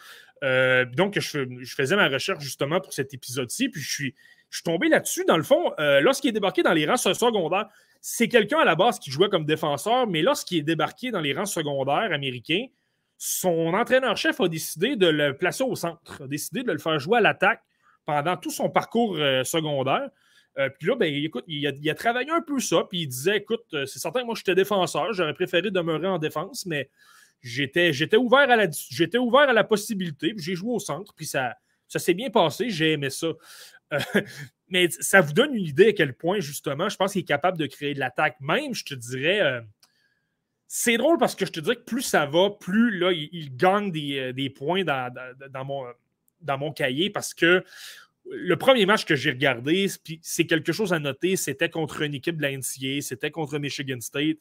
[0.43, 4.15] Euh, donc, je, faisais ma recherche justement pour cet épisode-ci, puis je suis,
[4.49, 5.25] je suis tombé là-dessus.
[5.25, 7.67] Dans le fond, euh, lorsqu'il est débarqué dans les rangs secondaires,
[8.01, 11.33] c'est quelqu'un à la base qui jouait comme défenseur, mais lorsqu'il est débarqué dans les
[11.33, 12.65] rangs secondaires américains,
[13.17, 17.17] son entraîneur-chef a décidé de le placer au centre, a décidé de le faire jouer
[17.17, 17.61] à l'attaque
[18.05, 20.09] pendant tout son parcours secondaire.
[20.59, 23.63] Euh, puis là, ben, écoute, il a, travaillé un peu ça, puis il disait écoute,
[23.73, 26.89] euh, c'est certain que moi, j'étais défenseur, j'aurais préféré demeurer en défense, mais
[27.41, 31.25] j'étais, ouvert, à la, j'étais ouvert à la possibilité, puis j'ai joué au centre, puis
[31.25, 31.55] ça,
[31.87, 33.27] ça s'est bien passé, j'ai aimé ça.
[33.93, 33.99] Euh,
[34.69, 37.57] mais ça vous donne une idée à quel point, justement, je pense qu'il est capable
[37.57, 38.37] de créer de l'attaque.
[38.39, 39.61] Même, je te dirais.
[40.67, 43.91] c'est drôle parce que je te dirais que plus ça va, plus là, il, gagne
[43.91, 45.13] des, points dans,
[45.49, 45.85] dans, mon,
[46.41, 47.63] dans mon cahier parce que
[48.31, 49.87] le premier match que j'ai regardé,
[50.21, 53.99] c'est quelque chose à noter, c'était contre une équipe de la NCA, c'était contre Michigan
[54.01, 54.37] State.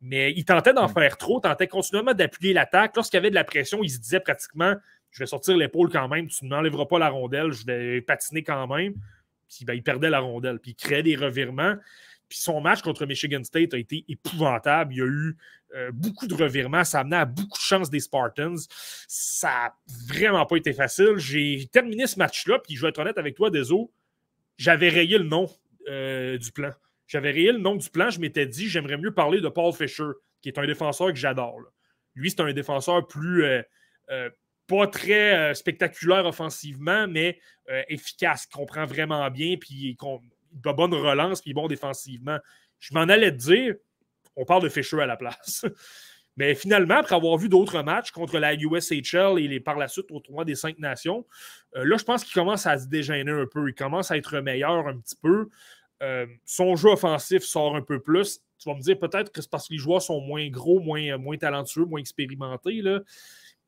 [0.00, 0.94] Mais il tentait d'en mm.
[0.94, 2.96] faire trop, tentait continuellement d'appuyer l'attaque.
[2.96, 4.74] Lorsqu'il y avait de la pression, il se disait pratiquement
[5.10, 8.42] Je vais sortir l'épaule quand même, tu ne m'enlèveras pas la rondelle, je vais patiner
[8.42, 8.94] quand même.
[9.48, 11.76] Puis ben, il perdait la rondelle, puis il créait des revirements.
[12.28, 14.94] Puis son match contre Michigan State a été épouvantable.
[14.94, 15.36] Il y a eu
[15.74, 16.84] euh, beaucoup de revirements.
[16.84, 18.54] Ça a amené à beaucoup de chances des Spartans.
[19.08, 19.74] Ça n'a
[20.06, 21.16] vraiment pas été facile.
[21.16, 23.92] J'ai terminé ce match-là, puis je vais être honnête avec toi, Deso,
[24.56, 25.50] j'avais rayé le nom
[25.88, 26.70] euh, du plan.
[27.08, 28.10] J'avais rayé le nom du plan.
[28.10, 31.60] Je m'étais dit, j'aimerais mieux parler de Paul Fisher, qui est un défenseur que j'adore.
[32.14, 33.44] Lui, c'est un défenseur plus.
[33.44, 34.30] Euh,
[34.70, 37.38] pas très spectaculaire offensivement, mais
[37.88, 39.96] efficace, comprend vraiment bien, puis
[40.52, 42.38] de bonne relance, puis bon défensivement.
[42.78, 43.74] Je m'en allais te dire,
[44.36, 45.66] on parle de Fisher à la place.
[46.36, 50.06] Mais finalement, après avoir vu d'autres matchs contre la USHL et les, par la suite
[50.10, 51.26] au tournoi des cinq nations,
[51.76, 53.68] euh, là, je pense qu'il commence à se dégêner un peu.
[53.68, 55.50] Il commence à être meilleur un petit peu.
[56.02, 58.40] Euh, son jeu offensif sort un peu plus.
[58.58, 61.18] Tu vas me dire peut-être que c'est parce que les joueurs sont moins gros, moins,
[61.18, 62.80] moins talentueux, moins expérimentés.
[62.80, 63.00] Là.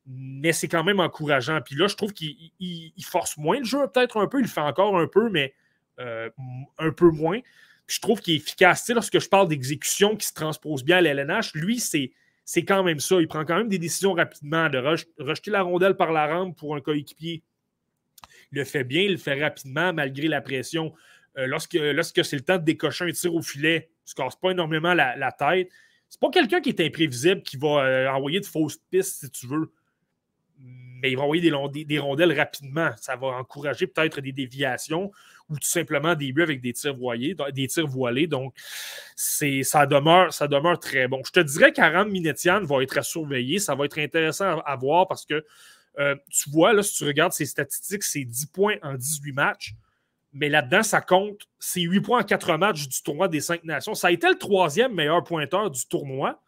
[0.06, 1.60] Mais c'est quand même encourageant.
[1.60, 4.38] Puis là, je trouve qu'il force moins le jeu, peut-être un peu.
[4.38, 5.54] Il le fait encore un peu, mais
[6.00, 6.30] euh,
[6.78, 7.38] un peu moins.
[7.86, 8.88] je trouve qu'il est efficace.
[8.88, 12.12] lorsque je parle d'exécution qui se transpose bien à l'LNH, lui, c'est,
[12.44, 13.20] c'est quand même ça.
[13.20, 16.74] Il prend quand même des décisions rapidement, de rejeter la rondelle par la rampe pour
[16.74, 17.42] un coéquipier.
[18.50, 20.94] Il le fait bien, il le fait rapidement malgré la pression.
[21.38, 24.14] Euh, lorsque, lorsque c'est le temps de décocher un tir au filet, il ne se
[24.14, 25.70] casse pas énormément la, la tête.
[26.08, 29.46] C'est pas quelqu'un qui est imprévisible qui va euh, envoyer de fausses pistes, si tu
[29.46, 29.72] veux
[31.02, 32.90] mais il va envoyer des, rondelles rapidement.
[32.96, 35.10] Ça va encourager peut-être des déviations
[35.50, 38.28] ou tout simplement des buts avec des tirs, voilés, des tirs voilés.
[38.28, 38.54] Donc,
[39.16, 41.20] ça, demeure, ça demeure très bon.
[41.26, 43.58] Je te dirais qu'Aram Minetian va être à surveiller.
[43.58, 45.44] Ça va être intéressant à, voir parce que
[45.98, 49.74] euh, tu vois, là, si tu regardes ses statistiques, c'est 10 points en 18 matchs.
[50.32, 53.94] Mais là-dedans, ça compte, c'est 8 points en 4 matchs du tournoi des 5 nations.
[53.94, 56.40] Ça a été le troisième meilleur pointeur du tournoi.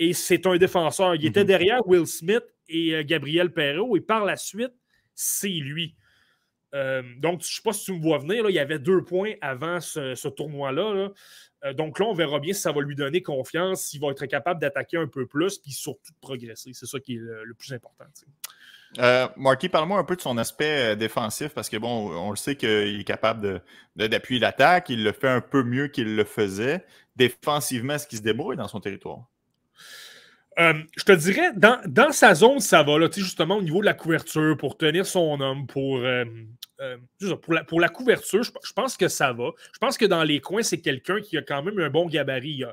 [0.00, 1.14] Et c'est un défenseur.
[1.14, 1.46] Il était mhm.
[1.46, 3.96] derrière Will Smith et euh, Gabriel Perrault.
[3.96, 4.74] Et par la suite,
[5.14, 5.94] c'est lui.
[6.74, 8.48] Euh, donc, je ne sais pas si tu me vois venir.
[8.48, 11.10] Il y avait deux points avant ce, tournoi-là.
[11.64, 14.26] Euh, donc là, on verra bien si ça va lui donner confiance, s'il va être
[14.26, 16.72] capable d'attaquer un peu plus, puis surtout de progresser.
[16.74, 18.04] C'est ça qui est le, plus important.
[19.36, 23.00] Marky, parle-moi un peu de son aspect défensif, parce que bon, on le sait qu'il
[23.00, 23.62] est capable
[23.96, 24.90] d'appuyer l'attaque.
[24.90, 26.84] Il le fait un peu mieux qu'il le faisait.
[27.16, 29.26] Défensivement, est-ce qu'il se débrouille dans son territoire?
[30.58, 33.94] Euh, je te dirais, dans, sa zone, ça va, là, justement, au niveau de la
[33.94, 36.24] couverture, pour tenir son homme, pour, euh,
[36.80, 36.96] euh,
[37.42, 39.50] pour, la, pour, la, couverture, je, pense que ça va.
[39.72, 42.64] Je pense que dans les coins, c'est quelqu'un qui a quand même un bon gabarit.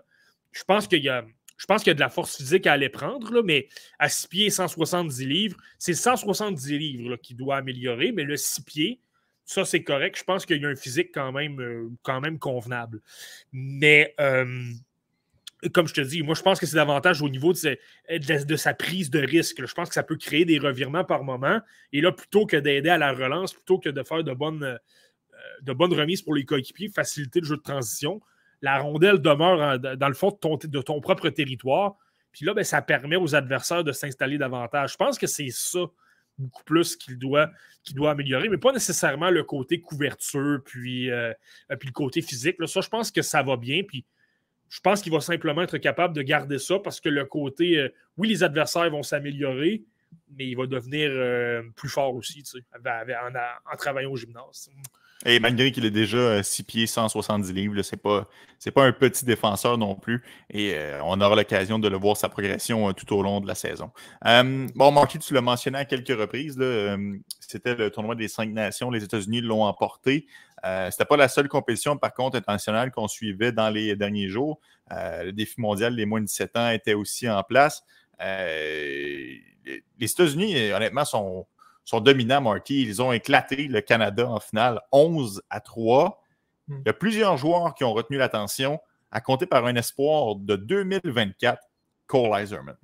[0.52, 1.26] je pense qu'il y a.
[1.58, 4.10] Je pense qu'il y a de la force physique à aller prendre, là, mais à
[4.10, 9.00] 6 pieds 170 livres, c'est 170 livres qui doit améliorer, mais le 6 pieds,
[9.46, 10.18] ça c'est correct.
[10.20, 13.00] Je pense qu'il y a un physique quand même, quand même convenable.
[13.54, 14.14] Mais
[15.74, 19.10] comme je te dis, moi, je pense que c'est davantage au niveau de, sa prise
[19.10, 19.66] de risque.
[19.66, 21.60] Je pense que ça peut créer des revirements par moment.
[21.94, 24.78] Et là, plutôt que d'aider à la relance, plutôt que de faire de bonnes, euh,
[25.62, 28.22] de bonnes remises pour les coéquipiers, faciliter le jeu de transition,
[28.62, 31.96] la rondelle demeure dans le fond de ton, propre territoire.
[32.32, 34.94] Puis là, ben, ça permet aux adversaires de s'installer davantage.
[34.94, 35.86] Je pense que c'est ça
[36.38, 37.50] beaucoup plus qu'il doit,
[37.94, 41.34] doit améliorer, mais pas nécessairement le côté couverture, puis, euh,
[41.80, 42.58] puis le côté physique.
[42.60, 42.68] Là.
[42.68, 43.84] Ça, je pense que ça va bien.
[43.88, 44.06] Puis
[44.70, 47.90] je pense qu'il va simplement être capable de garder ça parce que le côté, euh,
[48.18, 49.84] oui, les adversaires vont s'améliorer,
[50.38, 52.44] mais il va devenir euh, plus fort aussi,
[52.74, 54.70] en, travaillant au gymnase.
[55.26, 58.28] Et malgré qu'il est déjà 6 euh, pieds, 170 livres, c'est pas,
[58.74, 60.24] pas un petit défenseur non plus.
[60.54, 63.92] Et on aura l'occasion de le voir sa progression tout au long de la saison.
[64.24, 66.60] bon, Marky, tu l'as mentionné à quelques reprises.
[67.40, 68.92] C'était le tournoi des cinq nations.
[68.92, 70.28] Les États-Unis l'ont emporté.
[70.66, 74.30] Euh, Ce n'était pas la seule compétition, par contre, internationale qu'on suivait dans les derniers
[74.30, 74.60] jours.
[74.92, 77.84] Euh, le défi mondial des moins de 17 ans était aussi en place.
[78.22, 79.36] Euh,
[79.66, 81.46] les États-Unis, honnêtement, sont,
[81.86, 82.84] sont dominants, Marty.
[82.84, 86.22] Ils ont éclaté le Canada en finale 11 à 3.
[86.68, 86.80] Hmm.
[86.80, 88.80] Il y a plusieurs joueurs qui ont retenu l'attention,
[89.12, 91.62] à compter par un espoir de 2024,
[92.08, 92.76] Cole Iserman.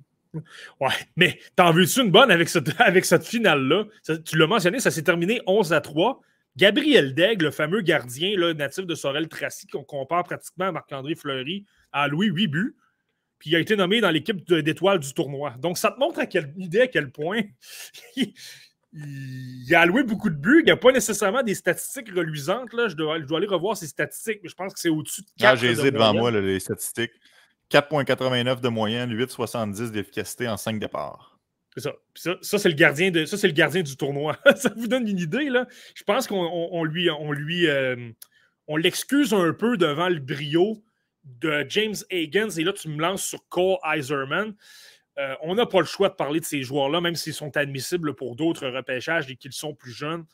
[0.80, 3.84] Ouais, mais t'en veux-tu une bonne avec cette, avec cette finale-là?
[4.24, 6.20] Tu l'as mentionné, ça s'est terminé 11 à 3.
[6.56, 11.64] Gabriel Daigle, le fameux gardien là, natif de Sorel-Tracy, qu'on compare pratiquement à Marc-André Fleury,
[11.92, 12.76] a loué 8 buts.
[13.38, 15.54] Puis il a été nommé dans l'équipe d'étoiles du tournoi.
[15.58, 17.42] Donc ça te montre à quelle idée à quel point
[18.92, 20.60] il, a alloué beaucoup de buts.
[20.60, 22.72] Il n'y a pas nécessairement des statistiques reluisantes.
[22.72, 22.88] Là.
[22.88, 25.50] Je, dois, aller revoir ses statistiques, mais je pense que c'est au-dessus de 4.
[25.50, 27.12] Ah, j'ai de devant moi les statistiques.
[27.70, 31.38] 4,89 de moyenne, 8,70 d'efficacité en 5 départs.
[31.74, 31.92] C'est ça.
[32.42, 33.24] Ça, c'est le gardien de.
[33.24, 34.38] Ça, c'est le gardien du tournoi.
[34.56, 35.66] ça vous donne une idée, là.
[35.94, 37.08] Je pense qu'on lui.
[37.10, 38.10] On lui euh,
[38.68, 40.82] on l'excuse un peu devant le brio
[41.24, 42.50] de James Higgins.
[42.58, 44.54] Et là, tu me lances sur Cole Iserman.
[45.18, 48.14] Euh, on n'a pas le choix de parler de ces joueurs-là, même s'ils sont admissibles
[48.14, 50.24] pour d'autres repêchages et qu'ils sont plus jeunes.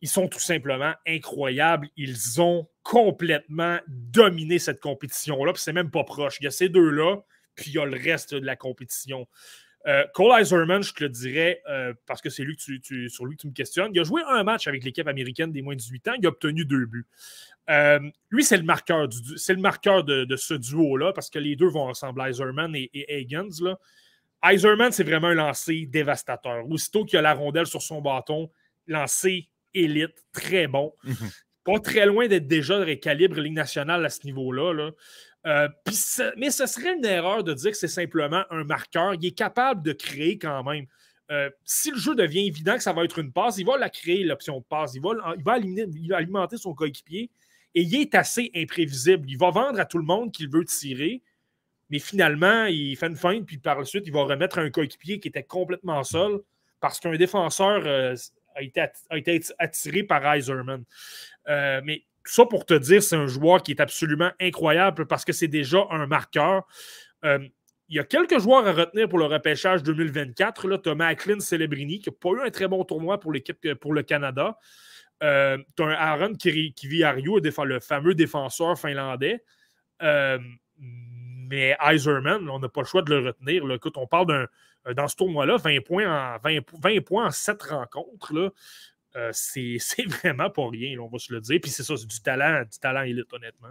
[0.00, 1.88] Ils sont tout simplement incroyables.
[1.96, 5.52] Ils ont complètement dominé cette compétition-là.
[5.56, 6.36] C'est même pas proche.
[6.40, 7.22] Il y a ces deux-là,
[7.54, 9.26] puis il y a le reste de la compétition.
[9.86, 13.36] Euh, Cole Iserman, je te le dirais, euh, parce que c'est lui tu, sur lui
[13.36, 13.90] que tu me questionnes.
[13.94, 16.12] Il a joué un match avec l'équipe américaine des moins de 18 ans.
[16.18, 17.06] Il a obtenu deux buts.
[17.68, 21.54] Euh, lui, c'est le marqueur, du, c'est le marqueur de, ce duo-là, parce que les
[21.56, 23.48] deux vont ensemble, Iserman et, et Higgins.
[23.60, 23.78] Là.
[24.44, 26.68] Iserman, c'est vraiment un lancer dévastateur.
[26.70, 28.50] Aussitôt qu'il a la rondelle sur son bâton,
[28.86, 30.94] lancer élite, très bon.
[31.04, 31.30] Mhm.
[31.64, 34.74] Pas très loin d'être déjà de récalibre Ligue nationale à ce niveau-là.
[34.74, 34.90] Là.
[35.46, 35.68] Euh,
[36.36, 39.14] mais ce serait une erreur de dire que c'est simplement un marqueur.
[39.14, 40.86] Il est capable de créer quand même.
[41.30, 43.90] Euh, si le jeu devient évident que ça va être une passe, il va la
[43.90, 44.94] créer, l'option de passe.
[44.94, 45.52] Il va,
[46.16, 47.30] alimenter, son coéquipier
[47.74, 49.28] et il est assez imprévisible.
[49.28, 51.22] Il va vendre à tout le monde qu'il veut tirer,
[51.90, 55.18] mais finalement, il fait une feinte, puis par la suite, il va remettre un coéquipier
[55.18, 56.40] qui était complètement seul
[56.80, 58.14] parce qu'un défenseur euh,
[58.54, 60.84] a, été attiré par Iserman.
[61.46, 65.32] mais tout ça pour te dire, c'est un joueur qui est absolument incroyable parce que
[65.32, 66.66] c'est déjà un marqueur.
[67.24, 67.38] Euh,
[67.88, 70.78] il y a quelques joueurs à retenir pour le repêchage 2024.
[70.78, 73.92] Tu as Macklin Celebrini, qui n'a pas eu un très bon tournoi pour l'équipe pour
[73.92, 74.58] le Canada.
[75.22, 79.44] Euh, tu as un Aaron Kiviario, le fameux défenseur finlandais.
[80.02, 80.38] Euh,
[80.78, 83.70] mais Iserman, on n'a pas le choix de le retenir.
[83.70, 84.46] Écoute, on parle d'un
[84.92, 88.34] dans ce tournoi-là, 20 points en 20, 20 points en 7 rencontres.
[88.34, 88.50] Là.
[89.16, 91.58] Euh, c'est vraiment pas rien, on va se le dire.
[91.62, 93.68] Puis c'est ça, c'est du talent, du talent élite, honnêtement.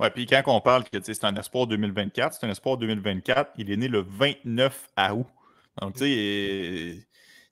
[0.00, 3.70] Oui, puis quand on parle que c'est un espoir 2024, c'est un espoir 2024, il
[3.70, 5.26] est né le 29 août.
[5.80, 7.07] Donc, tu sais,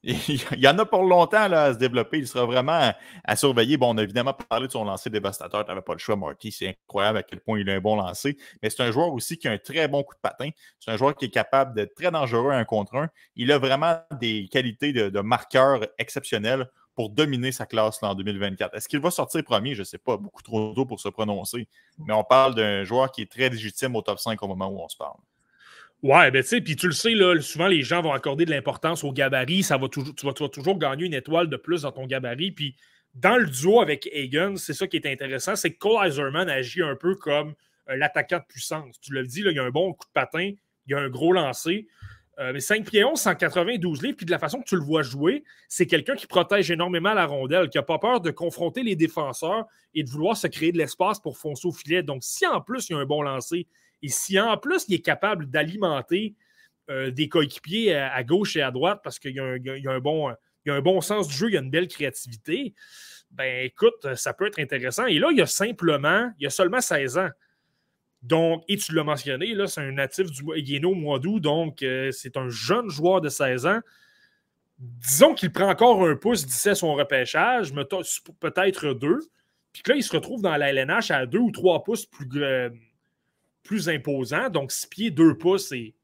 [0.29, 2.19] il y en a pour longtemps là, à se développer.
[2.19, 2.93] Il sera vraiment
[3.25, 3.77] à, surveiller.
[3.77, 5.65] Bon, on a évidemment parlé de son lancer dévastateur.
[5.65, 6.53] Tu n'avais pas le choix, Marty.
[6.53, 8.37] C'est incroyable à quel point il a un bon lancer.
[8.63, 10.51] Mais c'est un joueur aussi qui a un très bon coup de patin.
[10.79, 13.09] C'est un joueur qui est capable d'être très dangereux un contre un.
[13.35, 18.77] Il a vraiment des qualités de, marqueur exceptionnelles pour dominer sa classe en 2024.
[18.77, 19.75] Est-ce qu'il va sortir premier?
[19.75, 21.67] Je ne sais pas, beaucoup trop tôt pour se prononcer.
[21.99, 24.81] Mais on parle d'un joueur qui est très légitime au top 5 au moment où
[24.81, 25.19] on se parle.
[26.03, 29.03] Ouais, ben tu sais, puis tu le sais, souvent les gens vont accorder de l'importance
[29.03, 29.63] au gabarit.
[29.63, 32.53] Ça va toujours, tu, vas, toujours gagner une étoile de plus dans ton gabarit.
[32.53, 32.77] Puis
[33.15, 36.83] dans le duo avec Hagen, c'est ça qui est intéressant, c'est que Cole Iserman agit
[36.83, 37.55] un peu comme
[37.89, 39.01] euh, l'attaquant de puissance.
[39.01, 40.53] Tu l'as dit, il y a un bon coup de patin,
[40.87, 41.87] il y a un gros lancer.
[42.39, 45.03] Euh, mais 5 pieds 11, 192 livres, puis de la façon que tu le vois
[45.03, 48.95] jouer, c'est quelqu'un qui protège énormément la rondelle, qui n'a pas peur de confronter les
[48.95, 52.03] défenseurs et de vouloir se créer de l'espace pour foncer au filet.
[52.03, 53.67] Donc, si en plus il y a un bon lancer,
[54.03, 56.35] et si en plus il est capable d'alimenter
[56.91, 61.29] euh, des coéquipiers à, gauche et à droite parce qu'il y, a un bon, sens
[61.29, 62.75] du jeu, il a une belle créativité,
[63.31, 65.07] ben écoute, ça peut être intéressant.
[65.07, 67.31] Et là, il y a simplement, il y a seulement 16 ans.
[68.23, 72.11] Donc, et tu l'as mentionné, là, c'est un natif du Yeno mois d'août, donc euh,
[72.11, 73.81] c'est un jeune joueur de 16 ans.
[74.79, 79.21] Disons qu'il prend encore un pouce d'ici son repêchage, peut-être deux.
[79.73, 82.71] Puis là, il se retrouve dans la LNH à deux ou trois pouces plus, euh,
[83.67, 84.49] plus imposant.
[84.51, 85.95] Donc, 6 pieds, 2 pouces et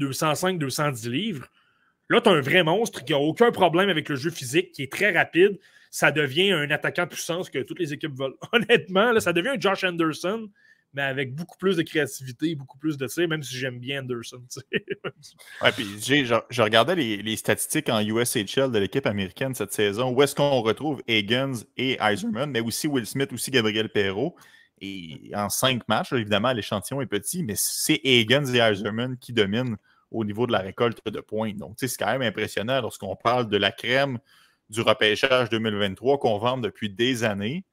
[0.00, 1.48] 205-210 livres.
[2.08, 4.82] Là, tu as un vrai monstre qui n'a aucun problème avec le jeu physique, qui
[4.82, 5.58] est très rapide.
[5.90, 8.36] Ça devient un attaquant puissance que toutes les équipes veulent.
[8.52, 10.48] Honnêtement, là, ça devient un Josh Anderson,
[10.92, 14.42] mais avec beaucoup plus de créativité, beaucoup plus de tir, même si j'aime bien Anderson.
[14.72, 20.34] ouais, puis je, regardais les, statistiques en USHL de l'équipe américaine cette saison, où est-ce
[20.34, 24.36] qu'on retrouve Higgins et Eiserman, mais aussi Will Smith, aussi Gabriel Perrault.
[24.80, 29.76] Et en cinq matchs, évidemment, l'échantillon est petit, mais c'est Higgins et Eiserman qui dominent
[30.10, 31.52] au niveau de la récolte de points.
[31.54, 34.18] Donc, c'est quand même impressionnant lorsqu'on parle de la crème
[34.70, 37.64] du repêchage 2023 qu'on vend depuis des années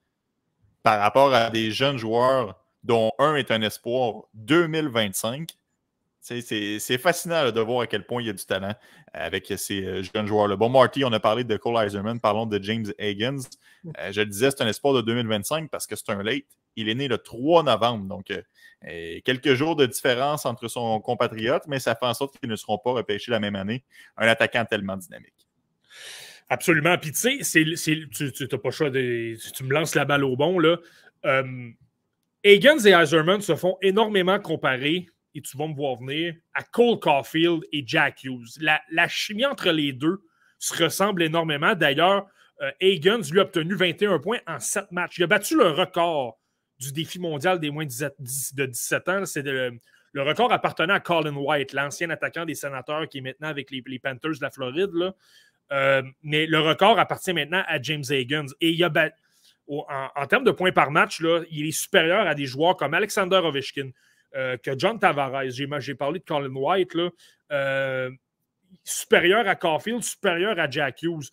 [0.81, 5.49] par rapport à des jeunes joueurs dont un est un espoir 2025.
[6.19, 8.73] C'est fascinant de voir à quel point il y a du talent
[9.13, 10.55] avec ces euh, jeunes joueurs-là.
[10.55, 13.41] Bon, Marty, on a parlé de Cole Eiserman, parlons de James Higgins.
[13.99, 16.45] Euh, je le disais, c'est un espoir de 2025 parce que c'est un late.
[16.75, 21.63] Il est né le 3 novembre, donc euh, quelques jours de différence entre son compatriote,
[21.67, 23.83] mais ça fait en sorte qu'ils ne seront pas repêchés la même année.
[24.17, 25.47] Un attaquant tellement dynamique.
[26.49, 26.97] Absolument.
[26.97, 27.63] Puis tu sais,
[28.11, 29.35] tu n'as pas choix de.
[29.53, 30.77] Tu me lances la balle au bon, là.
[31.25, 31.69] Euh,
[32.43, 36.99] Higgins et Eiserman se font énormément comparer, et tu vas me voir venir, à Cole
[36.99, 38.59] Caulfield et Jack Hughes.
[38.59, 40.21] La, chimie entre les deux
[40.59, 41.73] se ressemble énormément.
[41.73, 42.27] D'ailleurs,
[42.61, 45.19] euh, Higgins lui a obtenu 21 points en 7 matchs.
[45.19, 46.37] Il a battu le record
[46.83, 49.25] du défi mondial des moins de 17 ans.
[49.25, 49.79] C'est le,
[50.15, 54.31] record appartenait à Colin White, l'ancien attaquant des sénateurs qui est maintenant avec les, Panthers
[54.31, 55.13] de la Floride.
[55.71, 58.47] Euh, mais le record appartient maintenant à James Higgins.
[58.61, 58.91] Et il a
[59.67, 63.37] en, termes de points par match, là, il est supérieur à des joueurs comme Alexander
[63.37, 63.91] Ovechkin,
[64.35, 65.49] euh, que John Tavares.
[65.49, 66.93] J'ai parlé de Colin White.
[66.93, 67.09] Là,
[67.51, 68.11] euh,
[68.83, 71.29] supérieur à Caulfield, supérieur à Jack Hughes.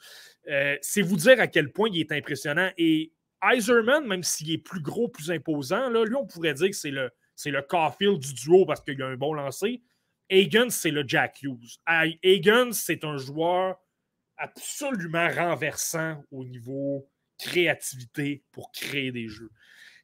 [0.80, 2.70] C'est vous dire à quel point il est impressionnant.
[2.78, 3.12] Et
[3.42, 6.90] Iserman, même s'il est plus gros, plus imposant, là, lui, on pourrait dire que c'est
[6.90, 9.82] le, c'est le Caulfield du duo parce qu'il a un bon lancer.
[10.30, 11.78] Hagen, c'est le Jack Hughes.
[11.86, 13.78] Hagen, c'est un joueur
[14.36, 19.50] absolument renversant au niveau créativité pour créer des jeux.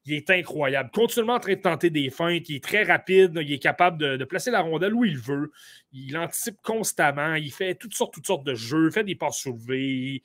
[0.06, 0.90] Il est incroyable.
[0.92, 2.48] Continuellement en train de tenter des feintes.
[2.48, 3.38] Il est très rapide.
[3.42, 5.50] Il est capable de, placer la rondelle où il veut.
[5.92, 7.34] Il anticipe constamment.
[7.34, 8.86] Il fait toutes sortes, de jeux.
[8.86, 10.22] Il fait des passes soulevées.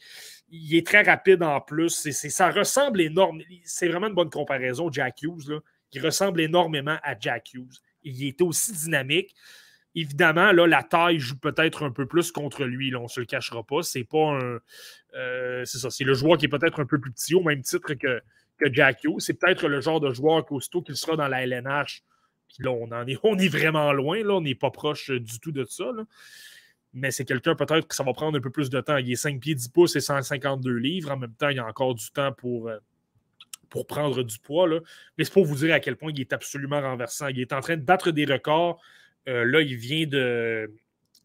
[0.49, 2.11] Il, est très rapide en plus.
[2.11, 3.43] ça ressemble énormément.
[3.63, 5.49] C'est vraiment une bonne comparaison, Jack Hughes.
[5.49, 5.59] Là.
[5.93, 7.79] Il ressemble énormément à Jack Hughes.
[8.03, 9.33] Il est aussi dynamique.
[9.95, 12.95] Évidemment, la taille joue peut-être un peu plus contre lui.
[12.95, 13.81] on ne se le cachera pas.
[13.81, 14.59] C'est pas un.
[15.15, 15.89] Euh, c'est ça.
[15.89, 18.21] C'est le joueur qui est peut-être un peu plus petit, au même titre que,
[18.61, 19.05] que Jack.
[19.19, 22.03] C'est peut-être le genre de joueur qu'aussitôt qu'il sera dans la LNH,
[22.53, 24.23] puis là, on, est, on est vraiment loin.
[24.23, 25.91] Là, on n'est pas proche du tout de ça.
[26.93, 28.97] Mais c'est quelqu'un peut-être que ça va prendre un peu plus de temps.
[28.97, 31.11] Il est 5 pieds 10 pouces et 152 livres.
[31.11, 32.77] En même temps, il y a encore du temps pour, euh,
[33.87, 34.67] prendre du poids.
[34.67, 34.79] Là.
[35.17, 37.27] Mais c'est pour vous dire à quel point il est absolument renversant.
[37.27, 38.81] Il est en train de battre des records.
[39.29, 40.69] Euh, là, il vient de.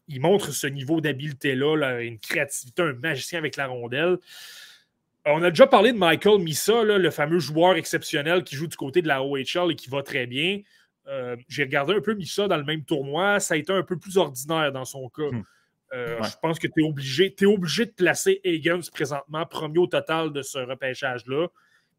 [0.07, 4.19] Il montre ce niveau d'habileté-là, une créativité, un magicien avec la rondelle.
[5.29, 9.01] On a déjà parlé de Michael Missa, le fameux joueur exceptionnel qui joue du côté
[9.01, 10.61] de la OHL et qui va très bien.
[11.07, 13.39] Euh, j'ai regardé un peu Missa dans le même tournoi.
[13.39, 15.29] Ça a été un peu plus ordinaire dans son cas.
[15.29, 15.43] Hmm.
[15.93, 19.87] Euh, je pense que tu es obligé, es obligé de placer Higgins présentement premier au
[19.87, 21.47] total de ce repêchage-là.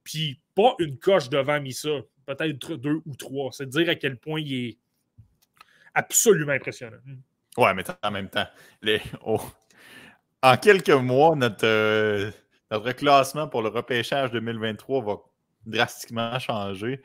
[0.05, 3.51] Puis pas une coche devant Missa, peut-être deux ou trois.
[3.53, 4.79] C'est dire à quel point il est
[5.95, 6.99] absolument impressionnant.
[7.05, 7.63] Hmm.
[7.63, 8.47] Ouais, mais en même temps,
[8.83, 9.01] les...
[9.25, 9.41] Oh.
[10.43, 12.31] en quelques mois, notre, euh,
[12.71, 15.17] notre classement pour le repêchage 2023 va
[15.67, 17.01] drastiquement changer.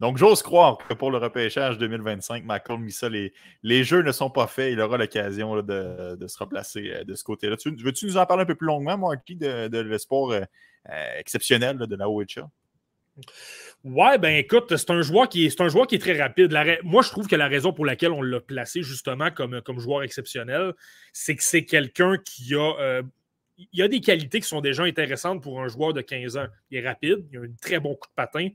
[0.00, 3.32] Donc, j'ose croire que pour le repêchage 2025, Michael Missa, les,
[3.64, 4.72] les jeux ne sont pas faits.
[4.72, 7.56] Il aura l'occasion de, se replacer euh, de ce côté-là.
[7.64, 10.44] Veux-tu nous en parler un peu plus longuement, Marky, de, de l'espoir euh,
[11.18, 12.48] exceptionnel de la OHA?
[13.84, 16.54] Ouais, ben écoute, c'est un joueur qui est, un joueur qui est très rapide.
[16.84, 20.02] moi, je trouve que la raison pour laquelle on l'a placé justement comme, comme joueur
[20.02, 20.74] exceptionnel,
[21.12, 23.02] c'est que c'est quelqu'un qui a, euh,
[23.72, 26.46] il a des qualités qui sont déjà intéressantes pour un joueur de 15 ans.
[26.70, 28.48] Il est rapide, il a un très bon coup de patin.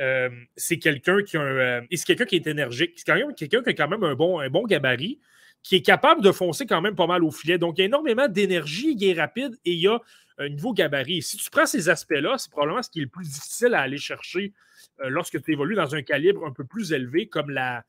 [0.00, 2.92] Euh, c'est quelqu'un qui a un, euh, c'est quelqu'un qui est énergique.
[2.96, 5.18] C'est quelqu'un qui a quand même un bon, un bon gabarit,
[5.62, 7.58] qui est capable de foncer quand même pas mal au filet.
[7.58, 9.98] Donc, il y a énormément d'énergie, il est rapide et il y a
[10.38, 11.22] un niveau gabarit.
[11.22, 13.98] Si tu prends ces aspects-là, c'est probablement ce qui est le plus difficile à aller
[13.98, 14.52] chercher
[15.00, 17.84] euh, lorsque tu évolues dans un calibre un peu plus élevé comme la,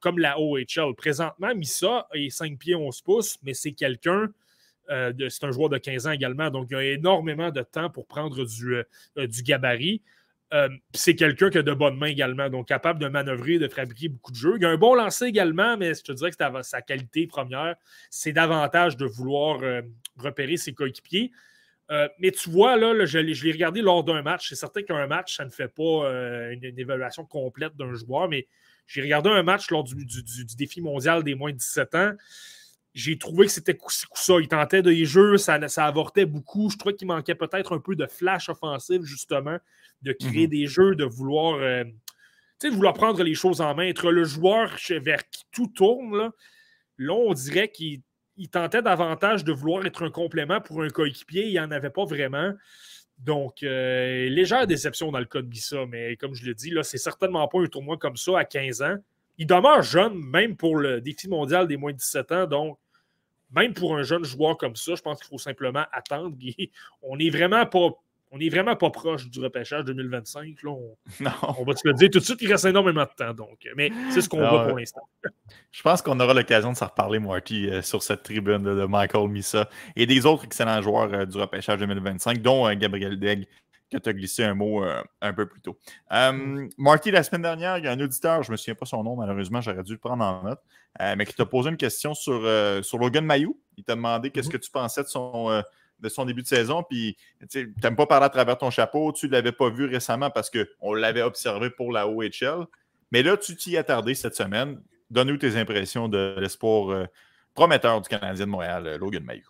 [0.00, 0.94] comme la OHL.
[0.96, 4.30] Présentement, Missa est 5 pieds 11 pouces, mais c'est quelqu'un,
[4.90, 8.06] euh, c'est un joueur de 15 ans également, donc il a énormément de temps pour
[8.06, 8.82] prendre du,
[9.16, 10.02] du gabarit.
[10.52, 14.08] Euh, c'est quelqu'un qui a de bonnes mains également, donc capable de manœuvrer, de fabriquer
[14.08, 14.54] beaucoup de jeux.
[14.58, 17.76] Il a un bon lancer également, mais je te dirais que sa qualité première,
[18.10, 19.82] c'est davantage de vouloir euh,
[20.16, 21.30] repérer ses coéquipiers.
[21.92, 24.48] Euh, mais tu vois, là, je, l'ai regardé lors d'un match.
[24.48, 26.08] C'est certain qu'un match, ça ne fait pas
[26.52, 28.48] une, évaluation complète d'un joueur, mais
[28.86, 29.94] j'ai regardé un match lors du,
[30.56, 32.12] défi mondial des moins de 17 ans
[32.94, 33.78] j'ai trouvé que c'était
[34.14, 34.34] ça.
[34.40, 36.70] Il tentait des jeux, ça, ça avortait beaucoup.
[36.70, 39.58] Je trouvais qu'il manquait peut-être un peu de flash offensif, justement,
[40.02, 40.50] de créer mhm.
[40.50, 41.84] des jeux, de vouloir, euh,
[42.62, 46.16] de vouloir prendre les choses en main, être le joueur vers qui tout tourne.
[46.16, 46.32] Là,
[46.98, 48.02] là on dirait qu'il
[48.50, 51.46] tentait davantage de vouloir être un complément pour un coéquipier.
[51.46, 52.52] Il n'y en avait pas vraiment.
[53.18, 56.82] Donc, euh, légère déception dans le cas de Guissa, mais comme je l'ai dit, là,
[56.82, 58.96] c'est certainement pas un tournoi comme ça à 15 ans
[59.40, 62.46] il demeure jeune, même pour le défi mondial des moins de 17 ans.
[62.46, 62.78] Donc,
[63.50, 66.36] même pour un jeune joueur comme ça, je pense qu'il faut simplement attendre.
[67.02, 67.88] On n'est vraiment pas.
[68.32, 70.62] On vraiment pas proche du repêchage 2025.
[70.62, 70.96] Là, on,
[71.58, 73.34] on, va te le dire tout de suite, il reste énormément de temps.
[73.34, 73.66] Donc.
[73.74, 75.00] Mais c'est ce qu'on voit pour l'instant.
[75.72, 79.28] Je pense qu'on aura l'occasion de s'en reparler, Marty, euh, sur cette tribune de, Michael
[79.28, 83.48] Missa et des autres excellents joueurs euh, du repêchage 2025, dont euh, Gabriel Degg,
[83.90, 85.78] que tu as glissé un mot euh, un peu plus tôt.
[86.12, 86.70] Euh, mm.
[86.78, 89.02] Marty, la semaine dernière, il y a un auditeur, je ne me souviens pas son
[89.02, 90.60] nom, malheureusement, j'aurais dû le prendre en note,
[91.00, 92.40] euh, mais qui t'a posé une question sur,
[92.84, 93.58] sur Logan Mayou.
[93.76, 94.52] Il t'a demandé qu'est-ce mm-hmm.
[94.52, 95.62] que tu pensais de son,
[95.98, 96.82] de son début de saison.
[96.82, 97.16] Puis,
[97.50, 99.12] tu n'aimes pas parler à travers ton chapeau.
[99.12, 102.66] Tu ne l'avais pas vu récemment parce qu'on l'avait observé pour la OHL.
[103.12, 104.80] Mais là, tu t'y attardé cette semaine.
[105.10, 107.06] Donne-nous tes impressions de l'espoir
[107.54, 109.49] prometteur du Canadien de Montréal, Logan Mayou.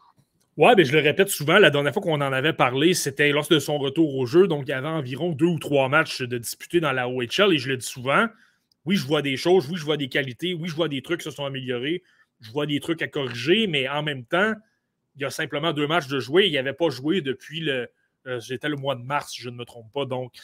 [0.61, 3.49] Ouais, mais je le répète souvent, la dernière fois qu'on en avait parlé, c'était lors
[3.49, 4.47] de son retour au jeu.
[4.47, 7.55] Donc, il y avait environ deux ou trois matchs de disputés dans la OHL.
[7.55, 8.27] Et je le dis souvent,
[8.85, 11.21] oui, je vois des choses, oui, je vois des qualités, oui, je vois des trucs
[11.21, 12.03] qui se sont améliorés,
[12.43, 14.53] je vois des trucs à corriger, mais en même temps,
[15.17, 16.49] il y a simplement deux matchs de jouer.
[16.49, 17.89] Il n'avait pas joué depuis le.
[18.27, 20.05] Euh, le mois de mars, je ne me trompe pas.
[20.05, 20.35] Donc,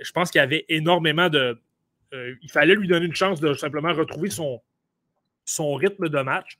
[0.00, 1.62] je pense qu'il y avait énormément de.
[2.12, 4.60] Euh, il fallait lui donner une chance de simplement retrouver son,
[5.44, 6.58] son rythme de match.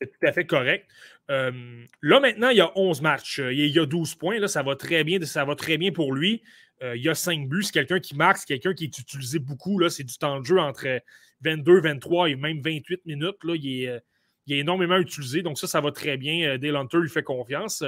[0.00, 0.86] C'est tout à fait correct.
[1.30, 3.38] Euh, là, maintenant, il y a 11 matchs.
[3.38, 4.38] Euh, il y a 12 points.
[4.38, 6.42] Là, ça va très bien, ça va très bien pour lui.
[6.82, 7.62] Euh, il y a 5 buts.
[7.62, 9.88] C'est quelqu'un qui marque, c'est quelqu'un qui est utilisé beaucoup.
[9.88, 11.00] C'est du temps de jeu entre
[11.42, 13.44] 22, 23 et même 28 minutes.
[13.44, 13.54] Là.
[13.56, 14.02] Il, est,
[14.48, 15.42] énormément utilisé.
[15.42, 16.58] Donc, ça, ça va très bien.
[16.58, 17.84] Dale Hunter lui fait confiance.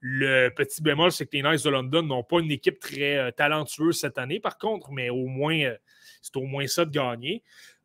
[0.00, 4.00] Le petit bémol, c'est que les Knights de London n'ont pas une équipe très talentueuse
[4.00, 5.74] cette année, par contre, mais au moins,
[6.22, 7.42] c'est au moins ça de gagner.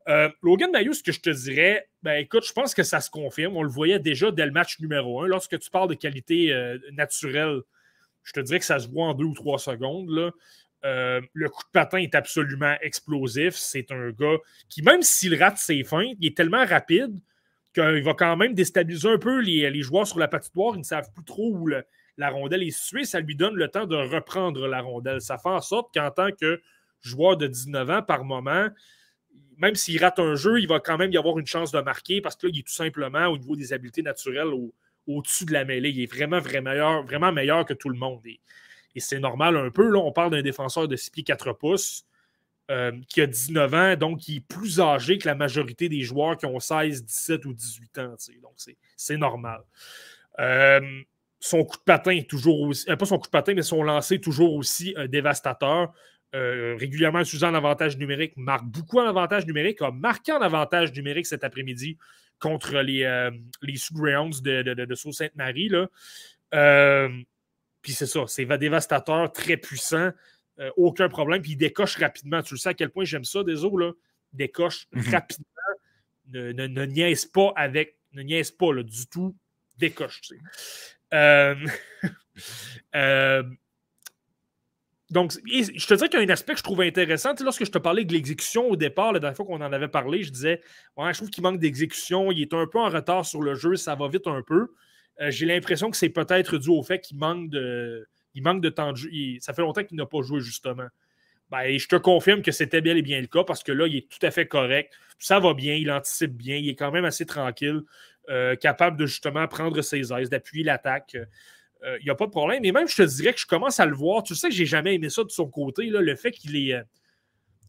[0.07, 3.09] Euh, Logan Mayou, ce que je te dirais, ben écoute, je pense que ça se
[3.09, 3.57] confirme.
[3.57, 5.27] On le voyait déjà dès le match numéro un.
[5.27, 7.61] Lorsque tu parles de qualité euh, naturelle,
[8.23, 10.31] je te dirais que ça se voit en deux ou trois secondes.
[10.85, 13.55] Euh, le coup de patin est absolument explosif.
[13.55, 14.37] C'est un gars
[14.69, 17.19] qui, même s'il rate ses feintes, il est tellement rapide
[17.73, 20.75] qu'il va quand même déstabiliser un peu les, joueurs sur la patinoire.
[20.75, 23.03] Ils ne savent plus trop où la rondelle est située.
[23.03, 25.19] Ça lui donne le temps de reprendre la rondelle.
[25.19, 26.61] Ça fait en sorte qu'en tant que
[27.01, 28.69] joueur de 19 ans, par moment,
[29.57, 32.21] même s'il rate un jeu, il va quand même y avoir une chance de marquer
[32.21, 35.53] parce que là, il est tout simplement au niveau des habiletés naturelles au, dessus de
[35.53, 35.89] la mêlée.
[35.89, 38.21] Il est vraiment, vraiment meilleur, vraiment meilleur que tout le monde.
[38.25, 38.39] Et,
[38.99, 39.87] c'est normal un peu.
[39.89, 42.05] Là, on parle d'un défenseur de 6 pieds 4 pouces
[42.71, 46.35] euh, qui a 19 ans, donc qui est plus âgé que la majorité des joueurs
[46.35, 48.15] qui ont 16, 17 ou 18 ans.
[48.41, 48.53] Donc,
[48.95, 49.61] c'est normal.
[50.39, 50.81] Euh,
[51.39, 52.89] son coup de patin toujours aussi.
[52.89, 55.93] Euh, pas son coup de patin, mais son lancer toujours aussi dévastateur.
[56.35, 61.25] Euh, régulièrement utilisant l'avantage numérique, marque beaucoup en avantage numérique, a marqué en avantage numérique
[61.25, 61.97] cet après-midi
[62.37, 65.71] contre les, euh, les Sous-Greyhounds de, de, Sault-Sainte-Marie.
[66.53, 67.09] Euh,
[67.81, 70.11] puis c'est ça, c'est dévastateur, très puissant,
[70.75, 72.41] aucun problème, puis il décoche rapidement.
[72.41, 73.91] Tu le sais à quel point j'aime ça, des là.
[74.33, 75.09] Décoche mhm.
[75.09, 75.45] rapidement,
[76.33, 79.33] ne, ne, niaise pas avec, ne niaise pas là, du tout,
[79.77, 80.19] décoche.
[80.21, 80.35] Tu
[85.09, 87.33] Donc, je te dirais qu'il y a un aspect que je trouve intéressant.
[87.41, 90.23] Lorsque je te parlais de l'exécution au départ, la dernière fois qu'on en avait parlé,
[90.23, 90.61] je disais
[90.97, 93.95] je trouve qu'il manque d'exécution, il est un peu en retard sur le jeu, ça
[93.95, 94.73] va vite un peu.
[95.21, 98.07] Euh, j'ai l'impression que c'est peut-être dû au fait qu'il manque de.
[98.33, 99.09] Il manque de temps de jeu.
[99.39, 100.87] ça fait longtemps qu'il n'a pas joué, justement.
[101.49, 103.95] Ben, je te confirme que c'était bien et bien le cas parce que là, il
[103.95, 104.93] est tout à fait correct.
[105.17, 107.81] Ça va bien, il anticipe bien, il est quand même assez tranquille,
[108.29, 111.15] euh, capable de justement prendre ses aises, d'appuyer l'attaque
[111.83, 112.63] il euh, n'y a pas de problème.
[112.65, 114.23] Et même, je te dirais que je commence à le voir.
[114.23, 116.73] Tu sais que j'ai jamais aimé ça de son côté, là, le fait qu'il est.
[116.73, 116.83] Euh,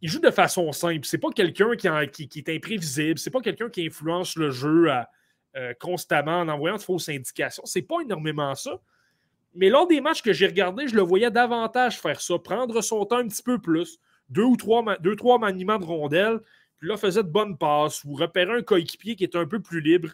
[0.00, 1.04] il joue de façon simple.
[1.04, 3.18] C'est pas quelqu'un qui, est imprévisible.
[3.18, 4.92] C'est pas quelqu'un qui influence le jeu
[5.56, 7.64] euh, constamment en envoyant de fausses indications.
[7.66, 8.80] C'est pas énormément ça.
[9.54, 13.04] Mais lors des matchs que j'ai regardés, je le voyais davantage faire ça, prendre son
[13.06, 13.98] temps un petit peu plus,
[14.28, 16.38] deux ou trois, deux, trois maniements de rondelles,
[16.78, 19.80] puis là, faisait de bonnes passes ou repérer un coéquipier qui est un peu plus
[19.80, 20.10] libre.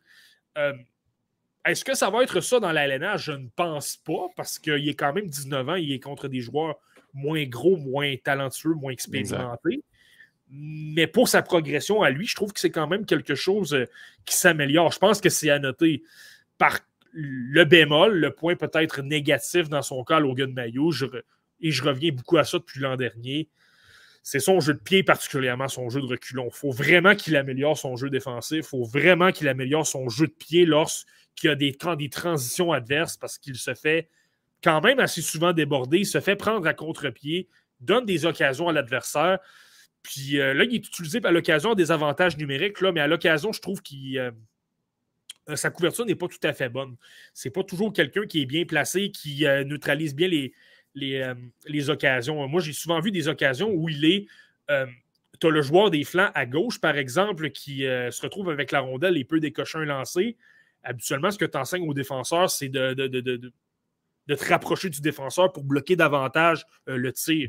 [1.64, 3.16] Est-ce que ça va être ça dans l'ALNA?
[3.16, 6.40] Je ne pense pas, parce qu'il est quand même 19 ans, il est contre des
[6.40, 6.76] joueurs
[7.14, 9.82] moins gros, moins talentueux, moins expérimenté.
[10.50, 13.86] Mais pour sa progression à lui, je trouve que c'est quand même quelque chose euh,
[14.26, 14.92] qui s'améliore.
[14.92, 16.02] Je pense que c'est à noter
[16.58, 16.80] par
[17.12, 20.92] le bémol, le point peut-être négatif dans son cas, Logan Mayo,
[21.60, 23.48] et je reviens beaucoup à ça depuis l'an dernier,
[24.26, 26.48] c'est son jeu de pied, particulièrement son jeu de reculon.
[26.50, 28.60] Il faut vraiment qu'il améliore son jeu défensif.
[28.60, 32.72] Il faut vraiment qu'il améliore son jeu de pied lorsqu'il y a des, des transitions
[32.72, 34.08] adverses parce qu'il se fait
[34.62, 35.98] quand même assez souvent déborder.
[35.98, 37.48] Il se fait prendre à contre-pied,
[37.80, 39.40] donne des occasions à l'adversaire.
[40.02, 43.52] Puis euh, là, il est utilisé à l'occasion des avantages numériques, là, mais à l'occasion,
[43.52, 44.30] je trouve que euh,
[45.50, 46.96] euh, sa couverture n'est pas tout à fait bonne.
[47.34, 50.54] C'est pas toujours quelqu'un qui est bien placé, qui neutralise bien les,
[50.96, 51.34] euh,
[51.66, 52.46] les, occasions.
[52.48, 54.26] Moi, j'ai souvent vu des occasions où il est.
[54.70, 54.86] Euh,
[55.40, 58.70] tu as le joueur des flancs à gauche, par exemple, qui euh, se retrouve avec
[58.70, 60.36] la rondelle et peut décocher un lancer.
[60.84, 63.52] Habituellement, ce que tu enseignes aux défenseurs, c'est de, de,
[64.28, 67.48] te rapprocher du défenseur pour bloquer davantage le tir.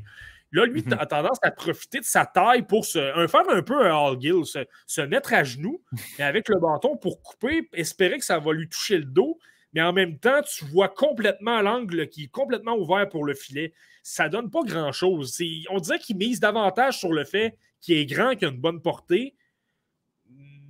[0.52, 1.00] Là, lui, mm-hmm.
[1.00, 4.20] a tendance à profiter de sa taille pour se, un, faire un peu un All
[4.20, 5.84] Gill, se, se, mettre à genoux,
[6.18, 9.38] et avec le bâton pour couper, espérer que ça va lui toucher le dos
[9.76, 13.74] mais en même temps, tu vois complètement l'angle qui est complètement ouvert pour le filet.
[14.04, 15.38] Ça donne pas grand-chose.
[15.70, 18.82] On dirait qu'il mise davantage sur le fait qu'il est grand, qu'il a une bonne
[18.82, 19.36] portée,